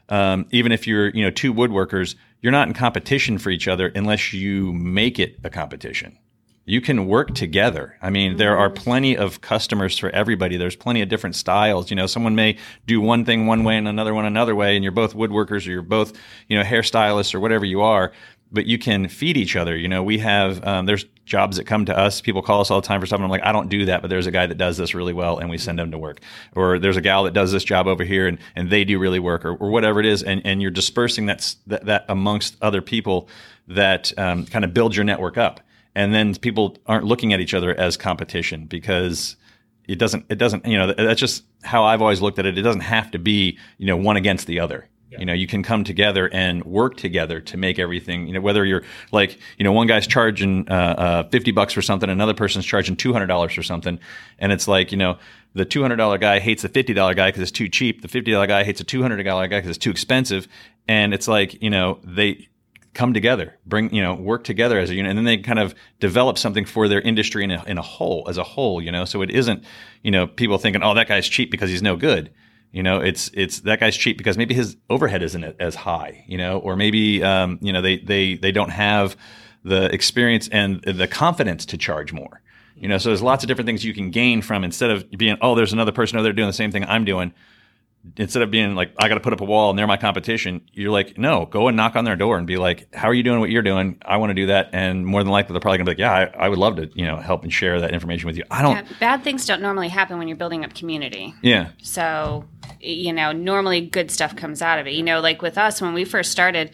um, 0.10 0.48
even 0.52 0.72
if 0.72 0.88
you're, 0.88 1.10
you 1.10 1.24
know, 1.24 1.32
two 1.32 1.54
woodworkers, 1.54 2.16
you're 2.42 2.52
not 2.52 2.68
in 2.68 2.74
competition 2.74 3.38
for 3.38 3.50
each 3.50 3.68
other 3.68 3.88
unless 3.88 4.34
you 4.34 4.74
make 4.74 5.20
it 5.20 5.40
a 5.44 5.50
competition. 5.50 6.18
You 6.66 6.82
can 6.82 7.08
work 7.08 7.34
together. 7.34 7.98
I 8.02 8.10
mean, 8.12 8.38
there 8.38 8.56
are 8.58 8.70
plenty 8.70 9.18
of 9.18 9.42
customers 9.42 9.98
for 9.98 10.10
everybody. 10.12 10.56
There's 10.56 10.76
plenty 10.76 11.02
of 11.02 11.10
different 11.10 11.36
styles. 11.36 11.90
You 11.90 11.96
know, 11.96 12.06
someone 12.06 12.36
may 12.36 12.58
do 12.86 13.02
one 13.02 13.26
thing 13.26 13.48
one 13.48 13.64
way 13.64 13.78
and 13.78 13.88
another 13.88 14.14
one 14.14 14.26
another 14.26 14.56
way, 14.56 14.76
and 14.76 14.84
you're 14.84 14.92
both 14.92 15.16
woodworkers 15.16 15.68
or 15.68 15.72
you're 15.72 15.82
both, 15.82 16.14
you 16.48 16.58
know, 16.58 16.64
hairstylists 16.64 17.34
or 17.34 17.40
whatever 17.40 17.66
you 17.66 17.82
are. 17.82 18.12
But 18.52 18.66
you 18.66 18.80
can 18.80 19.08
feed 19.08 19.38
each 19.38 19.56
other. 19.56 19.78
You 19.78 19.88
know, 19.88 20.02
we 20.02 20.18
have 20.20 20.66
um, 20.66 20.88
there's 20.88 21.06
jobs 21.26 21.58
that 21.58 21.66
come 21.66 21.86
to 21.86 21.96
us. 21.96 22.20
People 22.20 22.42
call 22.42 22.62
us 22.62 22.72
all 22.72 22.82
the 22.82 22.88
time 22.88 23.00
for 23.00 23.06
stuff, 23.06 23.18
and 23.18 23.26
I'm 23.26 23.30
like, 23.30 23.46
I 23.46 23.52
don't 23.52 23.70
do 23.70 23.86
that, 23.86 24.02
but 24.02 24.10
there's 24.10 24.26
a 24.26 24.32
guy 24.32 24.48
that 24.48 24.58
does 24.58 24.76
this 24.76 24.96
really 24.96 25.14
well, 25.14 25.38
and 25.38 25.52
we 25.52 25.60
send 25.60 25.80
him 25.80 25.92
to 25.92 25.98
work. 26.00 26.20
Or 26.56 26.80
there's 26.80 26.98
a 26.98 27.02
gal 27.02 27.24
that 27.26 27.34
does 27.34 27.52
this 27.52 27.64
job 27.64 27.86
over 27.86 28.04
here, 28.04 28.28
and, 28.28 28.40
and 28.56 28.72
they 28.72 28.84
do 28.86 28.98
really 28.98 29.20
work, 29.20 29.46
or, 29.46 29.54
or 29.56 29.70
whatever 29.70 30.00
it 30.00 30.08
is, 30.08 30.24
and, 30.24 30.42
and 30.44 30.62
you're 30.64 30.72
dispersing 30.72 31.28
that, 31.28 31.56
that 31.68 31.86
that 31.86 32.06
amongst 32.10 32.58
other 32.60 32.82
people 32.82 33.30
that 33.68 34.12
um, 34.18 34.48
kind 34.48 34.66
of 34.66 34.74
build 34.74 34.96
your 34.96 35.06
network 35.06 35.38
up, 35.38 35.62
and 36.00 36.14
then 36.14 36.34
people 36.36 36.78
aren't 36.86 37.04
looking 37.04 37.34
at 37.34 37.42
each 37.42 37.54
other 37.54 37.78
as 37.78 37.98
competition 37.98 38.66
because 38.66 39.36
it 39.86 40.00
doesn't 40.00 40.26
it 40.30 40.38
doesn't 40.38 40.66
you 40.66 40.78
know 40.78 40.94
that's 40.94 41.20
just 41.20 41.44
how 41.64 41.84
I've 41.84 42.02
always 42.02 42.22
looked 42.22 42.40
at 42.40 42.46
it. 42.46 42.58
It 42.58 42.62
doesn't 42.62 42.82
have 42.82 43.12
to 43.12 43.20
be 43.20 43.58
you 43.78 43.86
know 43.86 43.98
one 43.98 44.16
against 44.16 44.48
the 44.48 44.62
other. 44.62 44.88
You 45.18 45.26
know, 45.26 45.34
you 45.34 45.48
can 45.48 45.64
come 45.64 45.84
together 45.84 46.30
and 46.32 46.64
work 46.64 46.96
together 46.96 47.42
to 47.42 47.58
make 47.58 47.80
everything. 47.80 48.28
You 48.28 48.34
know, 48.36 48.42
whether 48.42 48.64
you're 48.64 48.84
like, 49.12 49.40
you 49.58 49.64
know, 49.64 49.72
one 49.72 49.88
guy's 49.88 50.06
charging 50.06 50.70
uh, 50.70 50.74
uh, 50.74 51.30
fifty 51.30 51.52
bucks 51.52 51.74
for 51.74 51.82
something, 51.82 52.10
another 52.10 52.36
person's 52.36 52.66
charging 52.66 52.96
two 52.96 53.12
hundred 53.12 53.26
dollars 53.26 53.54
for 53.54 53.64
something, 53.64 54.00
and 54.38 54.52
it's 54.52 54.68
like, 54.68 54.92
you 54.92 54.98
know, 55.00 55.18
the 55.56 55.66
two 55.66 55.82
hundred 55.82 55.96
dollar 55.96 56.20
guy 56.20 56.40
hates 56.40 56.62
the 56.62 56.70
fifty 56.70 56.94
dollar 56.94 57.16
guy 57.16 57.30
because 57.30 57.42
it's 57.42 57.52
too 57.52 57.68
cheap. 57.68 58.04
The 58.04 58.08
fifty 58.08 58.32
dollar 58.32 58.48
guy 58.48 58.64
hates 58.64 58.78
the 58.78 58.86
two 58.86 59.02
hundred 59.02 59.22
dollar 59.24 59.48
guy 59.48 59.58
because 59.58 59.76
it's 59.76 59.84
too 59.84 59.92
expensive, 59.92 60.48
and 60.88 61.14
it's 61.14 61.28
like, 61.28 61.62
you 61.62 61.72
know, 61.72 62.00
they 62.04 62.48
come 62.94 63.14
together, 63.14 63.58
bring, 63.66 63.94
you 63.94 64.02
know, 64.02 64.14
work 64.14 64.44
together 64.44 64.80
as 64.80 64.90
a 64.90 64.96
unit, 64.96 65.10
and 65.10 65.18
then 65.18 65.26
they 65.26 65.38
kind 65.38 65.60
of 65.60 65.76
develop 66.00 66.38
something 66.38 66.66
for 66.66 66.88
their 66.88 67.02
industry 67.02 67.44
in 67.44 67.52
a, 67.52 67.64
in 67.66 67.78
a 67.78 67.82
whole, 67.82 68.26
as 68.30 68.38
a 68.38 68.44
whole, 68.44 68.82
you 68.82 68.92
know. 68.92 69.06
So 69.06 69.22
it 69.22 69.30
isn't, 69.30 69.64
you 70.04 70.12
know, 70.12 70.28
people 70.28 70.58
thinking, 70.58 70.84
oh, 70.84 70.94
that 70.94 71.08
guy's 71.08 71.28
cheap 71.28 71.52
because 71.52 71.70
he's 71.70 71.82
no 71.82 71.96
good 71.96 72.32
you 72.72 72.84
know, 72.84 73.00
it's 73.00 73.32
it's 73.34 73.62
that 73.62 73.80
guy's 73.80 73.98
cheap 73.98 74.18
because 74.18 74.38
maybe 74.38 74.54
his 74.54 74.78
overhead 74.90 75.24
isn't 75.24 75.44
as 75.60 75.74
high, 75.74 76.24
you 76.28 76.38
know, 76.38 76.60
or 76.60 76.76
maybe 76.76 77.24
um, 77.24 77.58
you 77.62 77.74
know 77.74 77.82
they 77.82 77.98
they 77.98 78.36
they 78.36 78.52
don't 78.52 78.70
have 78.70 79.18
the 79.64 79.92
experience 79.94 80.48
and 80.50 80.82
the 80.84 81.08
confidence 81.08 81.66
to 81.66 81.78
charge 81.78 82.14
more. 82.14 82.42
You 82.76 82.88
know, 82.88 82.98
so 82.98 83.10
there's 83.10 83.24
lots 83.24 83.44
of 83.44 83.48
different 83.48 83.66
things 83.66 83.84
you 83.84 83.94
can 83.94 84.12
gain 84.12 84.42
from 84.42 84.64
instead 84.64 84.90
of 84.90 85.10
being, 85.12 85.38
oh, 85.42 85.54
there's 85.54 85.74
another 85.74 85.92
person 85.92 86.18
over 86.18 86.24
there 86.24 86.32
doing 86.32 86.48
the 86.48 86.54
same 86.54 86.72
thing 86.72 86.86
I'm 86.86 87.04
doing 87.04 87.34
instead 88.18 88.42
of 88.42 88.52
being 88.52 88.76
like, 88.76 88.94
I 88.98 89.08
got 89.08 89.16
to 89.16 89.20
put 89.20 89.34
up 89.34 89.42
a 89.42 89.46
wall 89.46 89.70
and 89.70 89.78
they're 89.78 89.88
my 89.88 89.98
competition, 89.98 90.62
you're 90.72 90.92
like, 90.92 91.18
no, 91.18 91.46
go 91.46 91.68
and 91.68 91.76
knock 91.76 91.96
on 91.96 92.06
their 92.06 92.16
door 92.16 92.38
and 92.38 92.48
be 92.48 92.58
like, 92.58 92.94
how 92.94 93.08
are 93.08 93.14
you 93.14 93.24
doing 93.24 93.40
what 93.40 93.50
you're 93.50 93.62
doing? 93.62 93.98
I 94.06 94.18
want 94.18 94.30
to 94.30 94.34
do 94.34 94.48
that. 94.48 94.70
And 94.74 95.06
more 95.06 95.24
than 95.24 95.32
likely, 95.32 95.54
they're 95.54 95.60
probably 95.60 95.80
gonna 95.80 95.86
be 95.86 95.92
like, 95.92 96.00
yeah, 96.00 96.14
I, 96.14 96.46
I 96.46 96.50
would 96.50 96.60
love 96.60 96.78
to, 96.78 96.90
you 96.94 97.06
know, 97.06 97.18
help 97.18 97.44
and 97.44 97.52
share 97.52 97.80
that 97.82 97.94
information 97.94 98.28
with 98.28 98.38
you. 98.38 98.44
I 98.50 98.62
don't. 98.62 98.76
Yeah, 98.76 98.86
bad 99.00 99.24
things 99.24 99.46
don't 99.46 99.62
normally 99.62 99.90
happen 99.90 100.18
when 100.18 100.28
you're 100.28 100.38
building 100.38 100.64
up 100.64 100.74
community. 100.74 101.34
Yeah. 101.42 101.72
So, 101.82 102.46
you 102.80 103.14
know, 103.14 103.32
normally 103.32 103.82
good 103.82 104.12
stuff 104.12 104.36
comes 104.36 104.62
out 104.62 104.80
of 104.80 104.88
it. 104.88 104.94
You 104.94 105.04
know, 105.04 105.20
like 105.20 105.42
with 105.42 105.58
us, 105.58 105.82
when 105.82 105.94
we 105.94 106.06
first 106.06 106.32
started, 106.32 106.72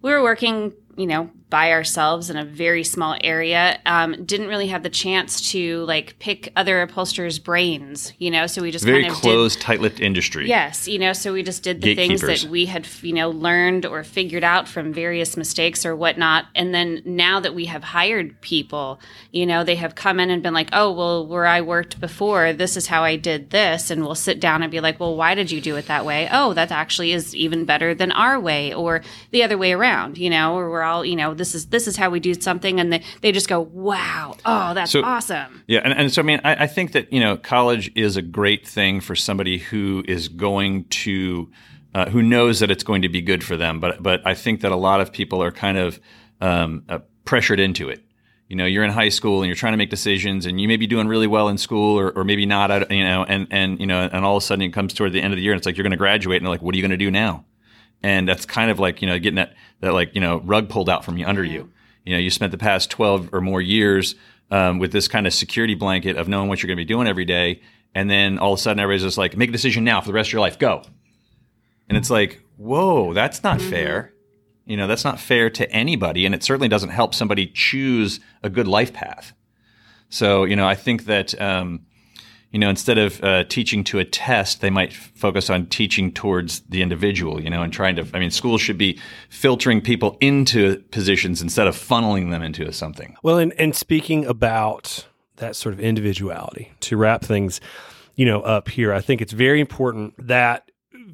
we 0.00 0.10
were 0.10 0.22
working, 0.22 0.72
you 0.96 1.06
know, 1.06 1.30
by 1.52 1.70
ourselves 1.70 2.30
in 2.30 2.36
a 2.38 2.46
very 2.46 2.82
small 2.82 3.14
area 3.22 3.78
um, 3.84 4.24
didn't 4.24 4.48
really 4.48 4.68
have 4.68 4.82
the 4.82 4.88
chance 4.88 5.52
to 5.52 5.84
like 5.84 6.18
pick 6.18 6.50
other 6.56 6.80
upholsterers 6.80 7.38
brains 7.38 8.14
you 8.16 8.30
know? 8.30 8.46
So 8.46 8.62
we 8.62 8.70
just 8.70 8.86
very 8.86 9.02
kind 9.02 9.12
of 9.12 9.20
closed 9.20 9.58
did, 9.58 9.64
tight-lipped 9.64 10.00
industry. 10.00 10.48
Yes 10.48 10.88
you 10.88 10.98
know 10.98 11.12
so 11.12 11.34
we 11.34 11.42
just 11.42 11.62
did 11.62 11.82
the 11.82 11.94
things 11.94 12.22
that 12.22 12.44
we 12.44 12.64
had 12.64 12.88
you 13.02 13.12
know 13.12 13.28
learned 13.28 13.84
or 13.84 14.02
figured 14.02 14.44
out 14.44 14.66
from 14.66 14.94
various 14.94 15.36
mistakes 15.36 15.84
or 15.84 15.94
whatnot. 15.94 16.46
And 16.54 16.74
then 16.74 17.02
now 17.04 17.38
that 17.40 17.54
we 17.54 17.66
have 17.66 17.84
hired 17.84 18.40
people 18.40 18.98
you 19.30 19.44
know 19.44 19.62
they 19.62 19.76
have 19.76 19.94
come 19.94 20.20
in 20.20 20.30
and 20.30 20.42
been 20.42 20.54
like 20.54 20.70
oh 20.72 20.90
well 20.90 21.26
where 21.26 21.46
i 21.46 21.60
worked 21.60 22.00
before 22.00 22.54
this 22.54 22.78
is 22.78 22.86
how 22.86 23.04
i 23.04 23.16
did 23.16 23.50
this. 23.50 23.90
And 23.90 24.02
we'll 24.06 24.14
sit 24.14 24.40
down 24.40 24.62
and 24.62 24.72
be 24.72 24.80
like 24.80 24.98
well 24.98 25.14
why 25.16 25.34
did 25.34 25.50
you 25.50 25.60
do 25.60 25.76
it 25.76 25.86
that 25.88 26.06
way? 26.06 26.30
Oh 26.32 26.54
that 26.54 26.72
actually 26.72 27.12
is 27.12 27.36
even 27.36 27.66
better 27.66 27.94
than 27.94 28.10
our 28.10 28.40
way 28.40 28.72
or 28.72 29.02
the 29.32 29.42
other 29.42 29.58
way 29.58 29.74
around 29.74 30.16
you 30.16 30.30
know 30.30 30.56
or 30.56 30.81
all 30.84 31.04
you 31.04 31.16
know 31.16 31.34
this 31.34 31.54
is 31.54 31.66
this 31.66 31.86
is 31.86 31.96
how 31.96 32.10
we 32.10 32.20
do 32.20 32.34
something 32.34 32.80
and 32.80 32.92
they, 32.92 33.02
they 33.20 33.32
just 33.32 33.48
go 33.48 33.60
wow 33.60 34.36
oh 34.44 34.74
that's 34.74 34.90
So- 34.92 35.02
awesome 35.02 35.62
Yeah, 35.66 35.80
and, 35.84 35.92
and 35.92 36.12
so 36.12 36.22
I 36.22 36.24
mean, 36.24 36.40
I, 36.44 36.64
I 36.64 36.66
think 36.66 36.92
that 36.92 37.12
you 37.12 37.20
know, 37.20 37.36
college 37.36 37.90
is 37.94 38.16
a 38.16 38.22
great 38.22 38.66
thing 38.66 39.00
for 39.00 39.14
somebody 39.14 39.58
who 39.58 40.04
is 40.06 40.28
going 40.28 40.84
to, 40.84 41.50
uh, 41.94 42.10
who 42.10 42.22
knows 42.22 42.60
that 42.60 42.70
it's 42.70 42.84
going 42.84 43.02
to 43.02 43.08
be 43.08 43.20
good 43.22 43.42
for 43.44 43.56
them. 43.56 43.80
But 43.80 44.02
but 44.02 44.26
I 44.26 44.34
think 44.34 44.60
that 44.60 44.72
a 44.72 44.76
lot 44.76 45.00
of 45.00 45.12
people 45.12 45.42
are 45.42 45.50
kind 45.52 45.78
of 45.78 46.00
um, 46.40 46.84
uh, 46.88 46.98
pressured 47.24 47.60
into 47.60 47.88
it. 47.88 48.04
You 48.48 48.56
know, 48.56 48.66
you're 48.66 48.84
in 48.84 48.90
high 48.90 49.08
school 49.08 49.40
and 49.40 49.46
you're 49.46 49.56
trying 49.56 49.72
to 49.72 49.76
make 49.78 49.90
decisions, 49.90 50.44
and 50.46 50.60
you 50.60 50.68
may 50.68 50.76
be 50.76 50.86
doing 50.86 51.08
really 51.08 51.26
well 51.26 51.48
in 51.48 51.56
school, 51.56 51.98
or, 51.98 52.10
or 52.10 52.24
maybe 52.24 52.44
not. 52.44 52.90
You 52.90 53.04
know, 53.04 53.24
and 53.24 53.46
and 53.50 53.80
you 53.80 53.86
know, 53.86 54.08
and 54.12 54.24
all 54.24 54.36
of 54.36 54.42
a 54.42 54.46
sudden 54.46 54.62
it 54.62 54.72
comes 54.72 54.92
toward 54.92 55.12
the 55.12 55.22
end 55.22 55.32
of 55.32 55.36
the 55.36 55.42
year, 55.42 55.52
and 55.52 55.58
it's 55.58 55.66
like 55.66 55.76
you're 55.76 55.84
going 55.84 55.92
to 55.92 55.96
graduate, 55.96 56.38
and 56.38 56.46
they're 56.46 56.52
like, 56.52 56.62
what 56.62 56.74
are 56.74 56.76
you 56.76 56.82
going 56.82 56.90
to 56.90 56.96
do 56.96 57.10
now? 57.10 57.44
and 58.04 58.28
that's 58.28 58.44
kind 58.44 58.68
of 58.70 58.80
like 58.80 59.00
you 59.00 59.06
know 59.06 59.16
getting 59.18 59.36
that 59.36 59.54
that 59.82 59.92
like 59.92 60.14
you 60.14 60.20
know 60.20 60.40
rug 60.40 60.70
pulled 60.70 60.88
out 60.88 61.04
from 61.04 61.18
you 61.18 61.26
under 61.26 61.44
you. 61.44 61.70
You 62.04 62.14
know, 62.14 62.18
you 62.18 62.30
spent 62.30 62.50
the 62.50 62.58
past 62.58 62.90
twelve 62.90 63.28
or 63.32 63.42
more 63.42 63.60
years 63.60 64.14
um, 64.50 64.78
with 64.78 64.92
this 64.92 65.08
kind 65.08 65.26
of 65.26 65.34
security 65.34 65.74
blanket 65.74 66.16
of 66.16 66.28
knowing 66.28 66.48
what 66.48 66.62
you're 66.62 66.68
going 66.68 66.78
to 66.78 66.80
be 66.80 66.88
doing 66.88 67.06
every 67.06 67.26
day, 67.26 67.60
and 67.94 68.08
then 68.08 68.38
all 68.38 68.54
of 68.54 68.58
a 68.58 68.62
sudden 68.62 68.80
everybody's 68.80 69.02
just 69.02 69.18
like, 69.18 69.36
make 69.36 69.50
a 69.50 69.52
decision 69.52 69.84
now 69.84 70.00
for 70.00 70.06
the 70.06 70.12
rest 70.12 70.30
of 70.30 70.32
your 70.32 70.40
life, 70.40 70.58
go. 70.58 70.82
And 71.88 71.98
it's 71.98 72.10
like, 72.10 72.42
whoa, 72.56 73.12
that's 73.12 73.42
not 73.42 73.60
fair. 73.60 74.12
You 74.64 74.76
know, 74.76 74.86
that's 74.86 75.04
not 75.04 75.20
fair 75.20 75.50
to 75.50 75.70
anybody, 75.70 76.24
and 76.24 76.34
it 76.34 76.42
certainly 76.42 76.68
doesn't 76.68 76.90
help 76.90 77.14
somebody 77.14 77.46
choose 77.46 78.20
a 78.42 78.50
good 78.50 78.68
life 78.68 78.92
path. 78.92 79.32
So, 80.08 80.44
you 80.44 80.56
know, 80.56 80.66
I 80.66 80.74
think 80.74 81.06
that 81.06 81.40
um, 81.40 81.86
you 82.52 82.58
know, 82.58 82.68
instead 82.68 82.98
of 82.98 83.22
uh, 83.24 83.44
teaching 83.44 83.82
to 83.84 83.98
a 83.98 84.04
test, 84.04 84.60
they 84.60 84.70
might 84.70 84.90
f- 84.90 85.10
focus 85.14 85.48
on 85.50 85.66
teaching 85.66 86.12
towards 86.12 86.60
the 86.68 86.82
individual, 86.82 87.42
you 87.42 87.48
know, 87.50 87.62
and 87.62 87.72
trying 87.72 87.96
to, 87.96 88.06
I 88.12 88.18
mean, 88.18 88.30
schools 88.30 88.60
should 88.60 88.78
be 88.78 89.00
filtering 89.30 89.80
people 89.80 90.18
into 90.20 90.80
positions 90.90 91.40
instead 91.40 91.66
of 91.66 91.74
funneling 91.74 92.30
them 92.30 92.42
into 92.42 92.70
something. 92.72 93.16
Well, 93.22 93.38
and, 93.38 93.52
and 93.58 93.74
speaking 93.74 94.26
about 94.26 95.06
that 95.36 95.56
sort 95.56 95.72
of 95.72 95.80
individuality, 95.80 96.70
to 96.80 96.96
wrap 96.96 97.22
things, 97.24 97.60
you 98.16 98.26
know, 98.26 98.42
up 98.42 98.68
here, 98.68 98.92
I 98.92 99.00
think 99.00 99.22
it's 99.22 99.32
very 99.32 99.60
important 99.60 100.14
that 100.28 100.70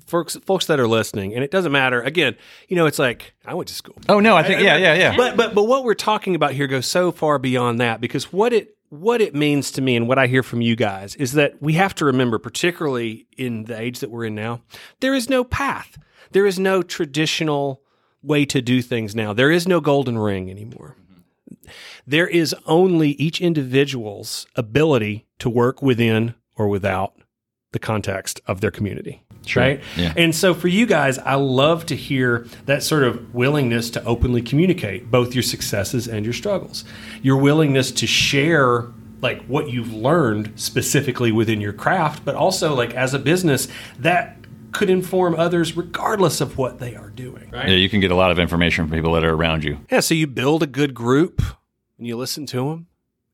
folks 0.06 0.36
folks 0.44 0.66
that 0.66 0.80
are 0.80 0.88
listening, 0.88 1.34
and 1.34 1.44
it 1.44 1.50
doesn't 1.50 1.70
matter. 1.72 2.02
Again, 2.02 2.36
you 2.68 2.76
know, 2.76 2.86
it's 2.86 2.98
like 2.98 3.34
I 3.46 3.54
went 3.54 3.68
to 3.68 3.74
school, 3.74 3.96
Oh, 4.08 4.20
no, 4.20 4.36
I 4.36 4.42
think, 4.42 4.60
yeah, 4.60 4.76
yeah, 4.76 4.94
yeah. 4.94 5.16
but 5.16 5.36
but 5.36 5.54
but 5.54 5.64
what 5.64 5.84
we're 5.84 5.94
talking 5.94 6.34
about 6.34 6.52
here 6.52 6.66
goes 6.66 6.86
so 6.86 7.12
far 7.12 7.38
beyond 7.38 7.80
that 7.80 8.00
because 8.00 8.32
what 8.32 8.52
it 8.52 8.76
what 8.90 9.20
it 9.20 9.34
means 9.34 9.70
to 9.72 9.82
me 9.82 9.96
and 9.96 10.08
what 10.08 10.18
I 10.18 10.26
hear 10.26 10.42
from 10.42 10.60
you 10.60 10.76
guys 10.76 11.14
is 11.16 11.32
that 11.32 11.60
we 11.60 11.74
have 11.74 11.94
to 11.96 12.04
remember, 12.04 12.38
particularly 12.38 13.26
in 13.36 13.64
the 13.64 13.78
age 13.78 14.00
that 14.00 14.10
we're 14.10 14.24
in 14.24 14.34
now, 14.34 14.62
there 15.00 15.14
is 15.14 15.28
no 15.28 15.44
path. 15.44 15.98
There 16.32 16.46
is 16.46 16.58
no 16.58 16.82
traditional 16.82 17.82
way 18.22 18.44
to 18.46 18.60
do 18.60 18.82
things 18.82 19.14
now. 19.14 19.32
There 19.32 19.50
is 19.50 19.68
no 19.68 19.80
golden 19.80 20.18
ring 20.18 20.50
anymore. 20.50 20.96
There 22.06 22.26
is 22.26 22.54
only 22.66 23.10
each 23.10 23.40
individual's 23.40 24.46
ability 24.56 25.26
to 25.38 25.50
work 25.50 25.82
within 25.82 26.34
or 26.56 26.68
without 26.68 27.14
the 27.72 27.78
context 27.78 28.40
of 28.46 28.60
their 28.60 28.70
community. 28.70 29.22
Right. 29.56 29.80
Yeah. 29.96 30.12
And 30.16 30.34
so 30.34 30.54
for 30.54 30.68
you 30.68 30.86
guys, 30.86 31.18
I 31.18 31.34
love 31.34 31.86
to 31.86 31.96
hear 31.96 32.46
that 32.66 32.82
sort 32.82 33.02
of 33.02 33.34
willingness 33.34 33.90
to 33.90 34.04
openly 34.04 34.42
communicate 34.42 35.10
both 35.10 35.34
your 35.34 35.42
successes 35.42 36.08
and 36.08 36.24
your 36.24 36.34
struggles. 36.34 36.84
Your 37.22 37.36
willingness 37.38 37.90
to 37.92 38.06
share 38.06 38.86
like 39.20 39.44
what 39.46 39.70
you've 39.70 39.92
learned 39.92 40.52
specifically 40.56 41.32
within 41.32 41.60
your 41.60 41.72
craft, 41.72 42.24
but 42.24 42.34
also 42.34 42.74
like 42.74 42.94
as 42.94 43.14
a 43.14 43.18
business 43.18 43.68
that 43.98 44.36
could 44.72 44.90
inform 44.90 45.34
others 45.34 45.76
regardless 45.76 46.40
of 46.40 46.58
what 46.58 46.78
they 46.78 46.94
are 46.94 47.10
doing. 47.10 47.50
Right. 47.50 47.68
Yeah, 47.68 47.76
you 47.76 47.88
can 47.88 48.00
get 48.00 48.10
a 48.10 48.14
lot 48.14 48.30
of 48.30 48.38
information 48.38 48.86
from 48.86 48.96
people 48.96 49.12
that 49.14 49.24
are 49.24 49.34
around 49.34 49.64
you. 49.64 49.78
Yeah, 49.90 50.00
so 50.00 50.14
you 50.14 50.26
build 50.26 50.62
a 50.62 50.66
good 50.66 50.94
group 50.94 51.42
and 51.96 52.06
you 52.06 52.16
listen 52.16 52.46
to 52.46 52.68
them, 52.68 52.86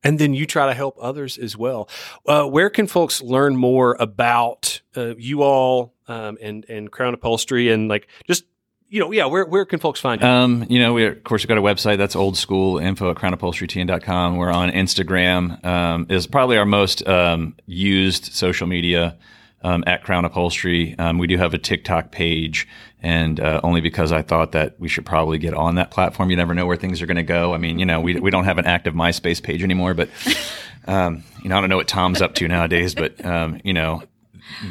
and 0.05 0.19
then 0.19 0.33
you 0.33 0.45
try 0.45 0.67
to 0.67 0.73
help 0.73 0.95
others 1.01 1.37
as 1.37 1.57
well. 1.57 1.89
Uh, 2.25 2.45
where 2.45 2.69
can 2.69 2.87
folks 2.87 3.21
learn 3.21 3.57
more 3.57 3.97
about 3.99 4.81
uh, 4.95 5.15
you 5.17 5.41
all 5.41 5.93
um, 6.07 6.37
and 6.41 6.65
and 6.69 6.91
Crown 6.91 7.13
Upholstery 7.13 7.69
and 7.71 7.89
like 7.89 8.07
just 8.27 8.45
you 8.87 8.99
know 8.99 9.11
yeah 9.11 9.25
where 9.25 9.45
where 9.45 9.65
can 9.65 9.79
folks 9.79 9.99
find 9.99 10.21
you? 10.21 10.27
Um, 10.27 10.65
you 10.69 10.79
know, 10.79 10.93
we 10.93 11.05
of 11.05 11.23
course 11.23 11.41
we've 11.41 11.49
got 11.49 11.57
a 11.57 11.61
website 11.61 11.97
that's 11.97 12.15
old 12.15 12.37
school 12.37 12.77
info 12.77 13.09
at 13.11 13.17
crownupholsterytn.com. 13.17 14.37
We're 14.37 14.51
on 14.51 14.69
Instagram. 14.69 15.65
Um, 15.65 16.05
is 16.09 16.27
probably 16.27 16.57
our 16.57 16.65
most 16.65 17.05
um, 17.07 17.55
used 17.65 18.31
social 18.33 18.67
media 18.67 19.17
um, 19.63 19.83
at 19.87 20.03
Crown 20.03 20.23
Upholstery. 20.23 20.95
Um, 20.99 21.17
we 21.17 21.25
do 21.25 21.37
have 21.37 21.55
a 21.55 21.57
TikTok 21.57 22.11
page, 22.11 22.67
and 23.05 23.39
uh, 23.39 23.61
only 23.63 23.81
because 23.81 24.11
I 24.11 24.23
thought 24.23 24.53
that 24.53 24.79
we 24.79 24.89
should 24.89 25.05
probably 25.05 25.37
get 25.37 25.53
on 25.53 25.75
that 25.75 25.91
platform. 25.91 26.31
You 26.31 26.37
never 26.37 26.55
know 26.55 26.65
where 26.65 26.75
things 26.75 27.03
are 27.03 27.05
going 27.05 27.17
to 27.17 27.23
go. 27.23 27.53
I 27.53 27.57
mean, 27.59 27.77
you 27.77 27.85
know, 27.85 28.01
we 28.01 28.19
we 28.19 28.31
don't 28.31 28.45
have 28.45 28.57
an 28.57 28.65
active 28.65 28.95
MySpace 28.95 29.41
page 29.41 29.63
anymore, 29.63 29.93
but 29.93 30.09
um, 30.87 31.23
you 31.43 31.49
know, 31.49 31.57
I 31.57 31.61
don't 31.61 31.69
know 31.69 31.77
what 31.77 31.87
Tom's 31.87 32.19
up 32.19 32.33
to 32.35 32.47
nowadays, 32.47 32.95
but 32.95 33.23
um, 33.23 33.61
you 33.63 33.73
know, 33.73 34.01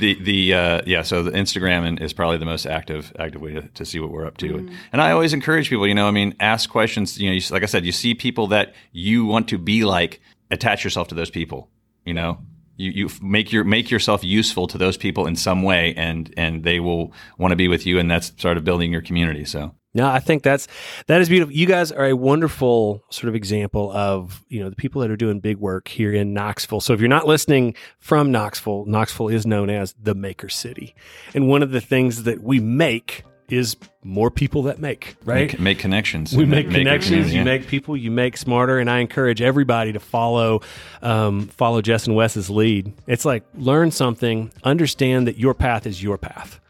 the 0.00 0.20
the 0.20 0.52
uh, 0.52 0.82
yeah, 0.84 1.02
so 1.02 1.22
the 1.22 1.30
Instagram 1.30 2.00
is 2.02 2.12
probably 2.12 2.38
the 2.38 2.44
most 2.44 2.66
active 2.66 3.12
active 3.20 3.40
way 3.40 3.52
to, 3.52 3.62
to 3.68 3.84
see 3.84 4.00
what 4.00 4.10
we're 4.10 4.26
up 4.26 4.36
to. 4.38 4.68
And 4.92 5.00
I 5.00 5.12
always 5.12 5.32
encourage 5.32 5.70
people, 5.70 5.86
you 5.86 5.94
know, 5.94 6.08
I 6.08 6.10
mean, 6.10 6.34
ask 6.40 6.68
questions. 6.68 7.16
You 7.20 7.30
know, 7.30 7.34
you, 7.34 7.42
like 7.52 7.62
I 7.62 7.66
said, 7.66 7.86
you 7.86 7.92
see 7.92 8.14
people 8.14 8.48
that 8.48 8.74
you 8.90 9.26
want 9.26 9.46
to 9.50 9.58
be 9.58 9.84
like, 9.84 10.20
attach 10.50 10.82
yourself 10.82 11.06
to 11.08 11.14
those 11.14 11.30
people. 11.30 11.70
You 12.04 12.14
know, 12.14 12.38
you 12.76 12.90
you 12.90 13.08
make 13.22 13.52
your 13.52 13.64
make 13.64 13.90
yourself 13.90 14.24
useful 14.24 14.66
to 14.68 14.78
those 14.78 14.96
people 14.96 15.26
in 15.26 15.36
some 15.36 15.62
way, 15.62 15.94
and 15.96 16.32
and 16.36 16.64
they 16.64 16.80
will 16.80 17.12
want 17.38 17.52
to 17.52 17.56
be 17.56 17.68
with 17.68 17.86
you, 17.86 17.98
and 17.98 18.10
that's 18.10 18.32
sort 18.40 18.56
of 18.56 18.64
building 18.64 18.92
your 18.92 19.02
community. 19.02 19.44
So. 19.44 19.74
No, 19.96 20.08
I 20.08 20.18
think 20.18 20.42
that's 20.42 20.66
that 21.06 21.20
is 21.20 21.28
beautiful. 21.28 21.54
You 21.54 21.66
guys 21.66 21.92
are 21.92 22.06
a 22.06 22.16
wonderful 22.16 23.04
sort 23.10 23.28
of 23.28 23.36
example 23.36 23.92
of 23.92 24.44
you 24.48 24.60
know 24.60 24.68
the 24.68 24.74
people 24.74 25.00
that 25.02 25.10
are 25.10 25.16
doing 25.16 25.38
big 25.38 25.58
work 25.58 25.86
here 25.86 26.12
in 26.12 26.34
Knoxville. 26.34 26.80
So 26.80 26.94
if 26.94 27.00
you're 27.00 27.08
not 27.08 27.28
listening 27.28 27.76
from 28.00 28.32
Knoxville, 28.32 28.86
Knoxville 28.86 29.28
is 29.28 29.46
known 29.46 29.70
as 29.70 29.94
the 30.00 30.16
Maker 30.16 30.48
City, 30.48 30.96
and 31.32 31.48
one 31.48 31.62
of 31.62 31.70
the 31.70 31.80
things 31.80 32.24
that 32.24 32.42
we 32.42 32.58
make 32.58 33.22
is 33.48 33.76
more 34.02 34.30
people 34.30 34.62
that 34.64 34.78
make 34.78 35.16
right. 35.24 35.52
Make, 35.52 35.60
make 35.60 35.78
connections. 35.78 36.34
we 36.34 36.42
and 36.42 36.50
make 36.50 36.70
connections. 36.70 37.32
You 37.32 37.38
yeah. 37.38 37.44
make 37.44 37.66
people. 37.66 37.96
You 37.96 38.10
make 38.10 38.36
smarter. 38.36 38.78
And 38.78 38.90
I 38.90 38.98
encourage 38.98 39.42
everybody 39.42 39.92
to 39.92 40.00
follow, 40.00 40.62
um, 41.02 41.48
follow 41.48 41.80
Jes 41.84 42.06
and 42.06 42.16
Wes's 42.16 42.50
lead. 42.50 42.92
It's 43.06 43.24
like 43.24 43.44
learn 43.54 43.90
something, 43.90 44.52
understand 44.62 45.26
that 45.26 45.38
your 45.38 45.54
path 45.54 45.86
is 45.86 46.02
your 46.02 46.18
path, 46.18 46.60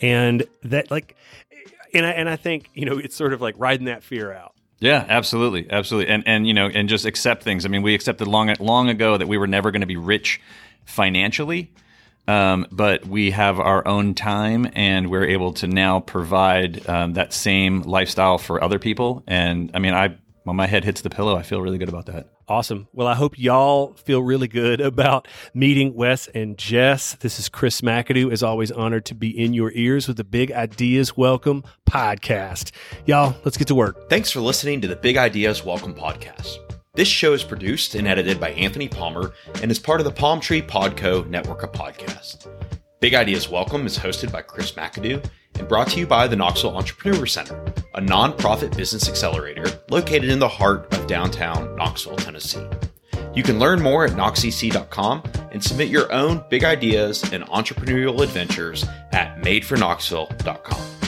and 0.00 0.44
that 0.64 0.90
like, 0.90 1.16
and 1.94 2.06
I 2.06 2.10
and 2.10 2.28
I 2.28 2.36
think 2.36 2.70
you 2.74 2.84
know 2.84 2.98
it's 2.98 3.16
sort 3.16 3.32
of 3.32 3.40
like 3.40 3.54
riding 3.58 3.86
that 3.86 4.02
fear 4.02 4.32
out. 4.32 4.54
Yeah, 4.80 5.06
absolutely, 5.08 5.70
absolutely, 5.70 6.12
and 6.12 6.24
and 6.26 6.46
you 6.46 6.54
know, 6.54 6.66
and 6.66 6.88
just 6.88 7.04
accept 7.04 7.44
things. 7.44 7.64
I 7.64 7.68
mean, 7.68 7.82
we 7.82 7.94
accepted 7.94 8.26
long 8.26 8.52
long 8.58 8.88
ago 8.88 9.16
that 9.16 9.28
we 9.28 9.38
were 9.38 9.46
never 9.46 9.70
going 9.70 9.82
to 9.82 9.86
be 9.86 9.96
rich 9.96 10.40
financially, 10.84 11.70
um, 12.28 12.66
but 12.70 13.06
we 13.06 13.30
have 13.32 13.58
our 13.58 13.86
own 13.86 14.14
time, 14.14 14.70
and 14.74 15.10
we're 15.10 15.24
able 15.26 15.52
to 15.54 15.66
now 15.66 16.00
provide 16.00 16.88
um, 16.88 17.14
that 17.14 17.32
same 17.32 17.82
lifestyle 17.82 18.38
for 18.38 18.62
other 18.62 18.78
people. 18.78 19.22
And 19.26 19.70
I 19.74 19.78
mean, 19.78 19.94
I 19.94 20.16
when 20.44 20.56
my 20.56 20.66
head 20.66 20.84
hits 20.84 21.02
the 21.02 21.10
pillow, 21.10 21.36
I 21.36 21.42
feel 21.42 21.60
really 21.60 21.78
good 21.78 21.88
about 21.88 22.06
that. 22.06 22.28
Awesome. 22.48 22.88
Well, 22.92 23.06
I 23.06 23.14
hope 23.14 23.38
y'all 23.38 23.94
feel 23.94 24.22
really 24.22 24.48
good 24.48 24.80
about 24.92 25.28
meeting 25.54 25.94
Wes 25.94 26.28
and 26.28 26.60
Jes. 26.60 27.14
This 27.14 27.38
is 27.38 27.48
Chris 27.48 27.80
McAdoo, 27.80 28.32
as 28.32 28.42
always, 28.42 28.70
honored 28.70 29.04
to 29.06 29.14
be 29.14 29.28
in 29.28 29.54
your 29.54 29.72
ears 29.72 30.08
with 30.08 30.16
the 30.16 30.24
Big 30.24 30.50
Ideas 30.52 31.16
Welcome 31.16 31.64
podcast. 31.88 32.72
Y'all, 33.06 33.36
let's 33.44 33.56
get 33.56 33.68
to 33.68 33.74
work. 33.74 34.08
Thanks 34.10 34.30
for 34.30 34.40
listening 34.40 34.80
to 34.80 34.88
the 34.88 34.96
Big 34.96 35.16
Ideas 35.16 35.64
Welcome 35.64 35.94
podcast. 35.94 36.58
This 36.94 37.08
show 37.08 37.32
is 37.32 37.42
produced 37.42 37.94
and 37.94 38.06
edited 38.06 38.38
by 38.38 38.50
Anthony 38.50 38.86
Palmer 38.86 39.32
and 39.62 39.70
is 39.70 39.78
part 39.78 40.00
of 40.00 40.04
the 40.04 40.12
Palm 40.12 40.40
Tree 40.40 40.60
Podco 40.60 41.26
network 41.26 41.62
of 41.62 41.72
podcasts. 41.72 42.46
Big 43.00 43.14
Ideas 43.14 43.48
Welcome 43.48 43.86
is 43.86 43.98
hosted 43.98 44.30
by 44.30 44.42
Chris 44.42 44.72
McAdoo 44.72 45.24
and 45.58 45.66
brought 45.66 45.88
to 45.88 46.00
you 46.00 46.06
by 46.06 46.26
the 46.26 46.36
Knoxville 46.36 46.76
Entrepreneur 46.76 47.24
Center, 47.24 47.56
a 47.94 48.00
nonprofit 48.02 48.76
business 48.76 49.08
accelerator 49.08 49.64
located 49.88 50.28
in 50.28 50.38
the 50.38 50.46
heart 50.46 50.92
of 50.92 51.06
downtown 51.06 51.74
Knoxville, 51.76 52.16
Tennessee. 52.16 52.66
You 53.34 53.42
can 53.42 53.58
learn 53.58 53.80
more 53.80 54.04
at 54.04 54.12
knoxec.com 54.12 55.22
and 55.50 55.64
submit 55.64 55.88
your 55.88 56.12
own 56.12 56.44
big 56.50 56.62
ideas 56.62 57.22
and 57.32 57.42
entrepreneurial 57.44 58.22
adventures 58.22 58.84
at 59.12 59.38
madeforknoxville.com. 59.38 61.01